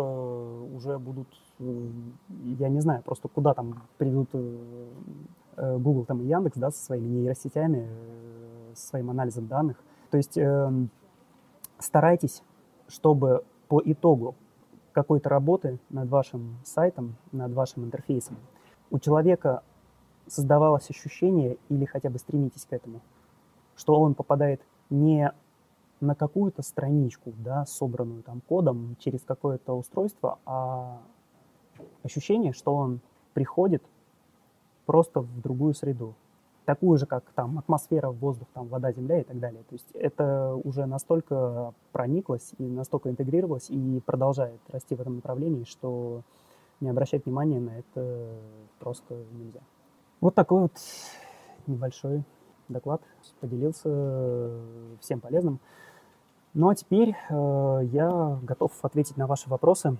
уже 0.75 0.97
будут, 0.97 1.27
я 1.59 2.69
не 2.69 2.79
знаю, 2.79 3.03
просто 3.03 3.27
куда 3.27 3.53
там 3.53 3.83
придут 3.97 4.29
э, 4.33 5.77
Google 5.77 6.05
там 6.05 6.21
и 6.21 6.25
Яндекс, 6.25 6.57
да, 6.57 6.71
со 6.71 6.83
своими 6.83 7.07
нейросетями, 7.07 7.87
э, 7.87 8.71
со 8.73 8.87
своим 8.87 9.11
анализом 9.11 9.47
данных. 9.47 9.77
То 10.09 10.17
есть 10.17 10.37
эм, 10.37 10.89
старайтесь, 11.77 12.41
чтобы 12.87 13.43
по 13.67 13.79
итогу 13.83 14.35
какой-то 14.93 15.29
работы 15.29 15.79
над 15.89 16.09
вашим 16.09 16.57
сайтом, 16.63 17.15
над 17.31 17.51
вашим 17.53 17.83
интерфейсом. 17.83 18.37
У 18.91 18.99
человека 18.99 19.63
создавалось 20.27 20.89
ощущение, 20.89 21.57
или 21.69 21.85
хотя 21.85 22.09
бы 22.09 22.19
стремитесь 22.19 22.65
к 22.65 22.73
этому, 22.73 23.01
что 23.75 23.99
он 23.99 24.13
попадает 24.13 24.61
не 24.89 25.33
на 25.99 26.15
какую-то 26.15 26.61
страничку, 26.61 27.33
да, 27.37 27.65
собранную 27.65 28.23
там 28.23 28.41
кодом 28.41 28.95
через 28.99 29.21
какое-то 29.21 29.73
устройство, 29.73 30.39
а 30.45 31.01
ощущение, 32.03 32.53
что 32.53 32.75
он 32.75 32.99
приходит 33.33 33.83
просто 34.85 35.21
в 35.21 35.41
другую 35.41 35.73
среду, 35.73 36.15
такую 36.65 36.97
же, 36.97 37.05
как 37.05 37.23
там 37.35 37.59
атмосфера, 37.59 38.09
воздух, 38.09 38.47
там 38.53 38.67
вода, 38.67 38.91
земля 38.91 39.19
и 39.19 39.23
так 39.23 39.39
далее. 39.39 39.63
То 39.63 39.75
есть 39.75 39.89
это 39.93 40.55
уже 40.63 40.85
настолько 40.85 41.73
прониклось 41.91 42.53
и 42.57 42.63
настолько 42.63 43.09
интегрировалось 43.09 43.69
и 43.69 44.01
продолжает 44.05 44.59
расти 44.69 44.95
в 44.95 45.01
этом 45.01 45.15
направлении, 45.15 45.63
что 45.65 46.21
не 46.79 46.89
обращать 46.89 47.25
внимания 47.25 47.59
на 47.59 47.79
это 47.79 48.35
просто 48.79 49.15
нельзя. 49.33 49.61
Вот 50.21 50.35
такой 50.35 50.63
вот 50.63 50.73
небольшой 51.67 52.23
доклад. 52.69 53.01
Поделился 53.39 54.49
всем 55.01 55.19
полезным. 55.19 55.59
Ну 56.53 56.69
а 56.69 56.75
теперь 56.75 57.15
э, 57.29 57.79
я 57.91 58.39
готов 58.43 58.71
ответить 58.83 59.17
на 59.17 59.27
ваши 59.27 59.49
вопросы. 59.49 59.97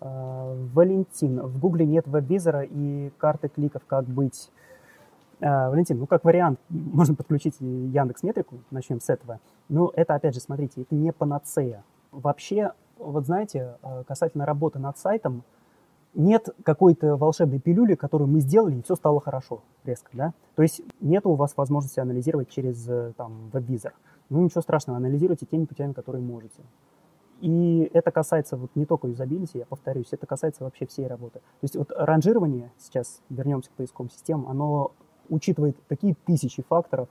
Э, 0.00 0.68
Валентин, 0.72 1.40
в 1.40 1.58
Гугле 1.58 1.84
нет 1.86 2.06
веб-визора 2.06 2.62
и 2.62 3.10
карты 3.18 3.48
кликов, 3.48 3.82
как 3.86 4.04
быть? 4.04 4.50
Э, 5.42 5.70
Валентин, 5.70 5.98
ну 5.98 6.06
как 6.06 6.24
вариант, 6.24 6.60
можно 6.68 7.16
подключить 7.16 7.56
Яндекс 7.60 8.22
Метрику, 8.22 8.60
начнем 8.70 9.00
с 9.00 9.10
этого. 9.10 9.40
Но 9.68 9.92
это, 9.96 10.14
опять 10.14 10.34
же, 10.34 10.40
смотрите, 10.40 10.82
это 10.82 10.94
не 10.94 11.12
панацея. 11.12 11.82
Вообще, 12.12 12.72
вот 12.96 13.26
знаете, 13.26 13.76
э, 13.82 14.04
касательно 14.06 14.46
работы 14.46 14.78
над 14.78 14.98
сайтом, 14.98 15.42
нет 16.14 16.50
какой-то 16.62 17.16
волшебной 17.16 17.58
пилюли, 17.58 17.96
которую 17.96 18.28
мы 18.28 18.38
сделали, 18.38 18.76
и 18.76 18.82
все 18.82 18.94
стало 18.94 19.20
хорошо 19.20 19.62
резко, 19.82 20.10
да? 20.12 20.32
То 20.54 20.62
есть 20.62 20.82
нет 21.00 21.26
у 21.26 21.34
вас 21.34 21.56
возможности 21.56 21.98
анализировать 21.98 22.48
через 22.48 22.88
э, 22.88 23.12
там 23.16 23.50
веб-визор. 23.52 23.94
Ну, 24.28 24.42
ничего 24.44 24.60
страшного, 24.60 24.98
анализируйте 24.98 25.44
теми 25.44 25.64
путями, 25.64 25.92
которые 25.92 26.22
можете. 26.22 26.62
И 27.40 27.90
это 27.92 28.12
касается 28.12 28.56
вот 28.56 28.70
не 28.76 28.86
только 28.86 29.08
юзабилити, 29.08 29.58
я 29.58 29.66
повторюсь, 29.66 30.08
это 30.12 30.24
касается 30.26 30.62
вообще 30.62 30.86
всей 30.86 31.08
работы. 31.08 31.40
То 31.40 31.62
есть 31.62 31.74
вот 31.74 31.90
ранжирование, 31.96 32.70
сейчас 32.78 33.20
вернемся 33.28 33.70
к 33.70 33.72
поисковым 33.72 34.10
системам, 34.10 34.48
оно 34.48 34.92
учитывает 35.32 35.76
такие 35.88 36.14
тысячи 36.26 36.62
факторов, 36.62 37.08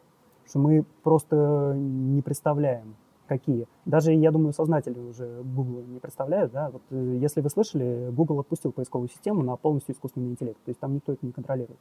что 0.48 0.60
мы 0.60 0.86
просто 1.04 1.74
не 1.76 2.22
представляем, 2.22 2.96
какие. 3.28 3.68
Даже, 3.86 4.14
я 4.14 4.32
думаю, 4.32 4.54
сознатели 4.54 5.00
уже 5.00 5.42
Google 5.44 5.84
не 5.88 6.00
представляют, 6.00 6.52
да, 6.52 6.70
вот 6.70 6.82
э, 6.92 7.18
если 7.20 7.42
вы 7.42 7.50
слышали, 7.50 8.10
Google 8.12 8.40
отпустил 8.42 8.72
поисковую 8.72 9.10
систему 9.10 9.42
на 9.42 9.56
полностью 9.56 9.96
искусственный 9.96 10.30
интеллект, 10.30 10.60
то 10.64 10.70
есть 10.70 10.80
там 10.80 10.94
никто 10.94 11.14
это 11.14 11.26
не 11.26 11.32
контролирует. 11.32 11.80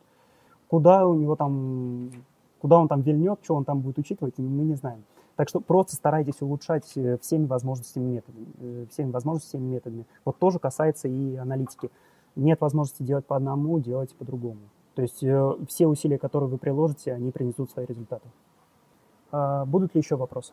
Куда 0.68 1.07
у 1.07 1.14
него 1.14 1.36
там, 1.36 2.11
куда 2.61 2.78
он 2.78 2.88
там 2.88 3.03
вильнет, 3.03 3.41
что 3.43 3.57
он 3.57 3.64
там 3.64 3.80
будет 3.80 3.99
учитывать, 3.99 4.38
мы 4.38 4.64
не 4.64 4.74
знаем. 4.74 5.03
Так 5.36 5.49
что 5.49 5.61
просто 5.61 5.97
старайтесь 5.97 6.41
улучшать 6.41 6.91
э, 6.97 7.18
всеми 7.18 7.47
возможностями 7.47 8.05
методами, 8.14 8.47
э, 8.61 8.86
всеми 8.91 9.11
возможностями 9.11 9.62
методами. 9.62 10.07
Вот 10.24 10.38
тоже 10.38 10.59
касается 10.59 11.09
и 11.09 11.36
аналитики. 11.36 11.91
Нет 12.36 12.61
возможности 12.61 13.03
делать 13.03 13.26
по 13.26 13.36
одному, 13.36 13.80
делать 13.80 14.14
по-другому. 14.14 14.61
То 14.95 15.03
есть 15.03 15.24
все 15.68 15.86
усилия, 15.86 16.18
которые 16.18 16.49
вы 16.49 16.59
приложите, 16.59 17.12
они 17.12 17.30
принесут 17.30 17.70
свои 17.70 17.86
результаты. 17.86 18.28
А 19.32 19.64
будут 19.64 19.95
ли 19.95 20.01
еще 20.01 20.16
вопросы? 20.16 20.53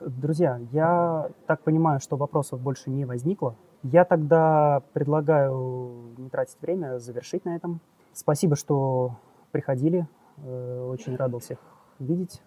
Друзья, 0.00 0.60
я 0.72 1.30
так 1.46 1.62
понимаю, 1.62 2.00
что 2.00 2.16
вопросов 2.16 2.60
больше 2.60 2.88
не 2.90 3.04
возникло. 3.04 3.56
Я 3.82 4.04
тогда 4.04 4.82
предлагаю 4.92 6.14
не 6.16 6.28
тратить 6.28 6.56
время, 6.60 6.98
завершить 6.98 7.44
на 7.44 7.56
этом. 7.56 7.80
Спасибо, 8.12 8.56
что 8.56 9.16
приходили. 9.50 10.08
Э, 10.38 10.88
очень 10.90 11.16
рад 11.16 11.30
был 11.30 11.40
всех 11.40 11.58
видеть. 11.98 12.40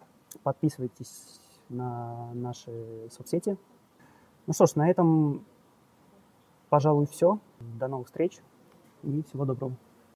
Подписывайтесь 0.43 1.39
на 1.69 2.33
наши 2.33 3.09
соцсети. 3.11 3.57
Ну 4.47 4.53
что 4.53 4.65
ж, 4.65 4.75
на 4.75 4.89
этом, 4.89 5.45
пожалуй, 6.69 7.05
все. 7.07 7.39
До 7.59 7.87
новых 7.87 8.07
встреч 8.07 8.41
и 9.03 9.23
всего 9.23 9.45
доброго. 9.45 9.75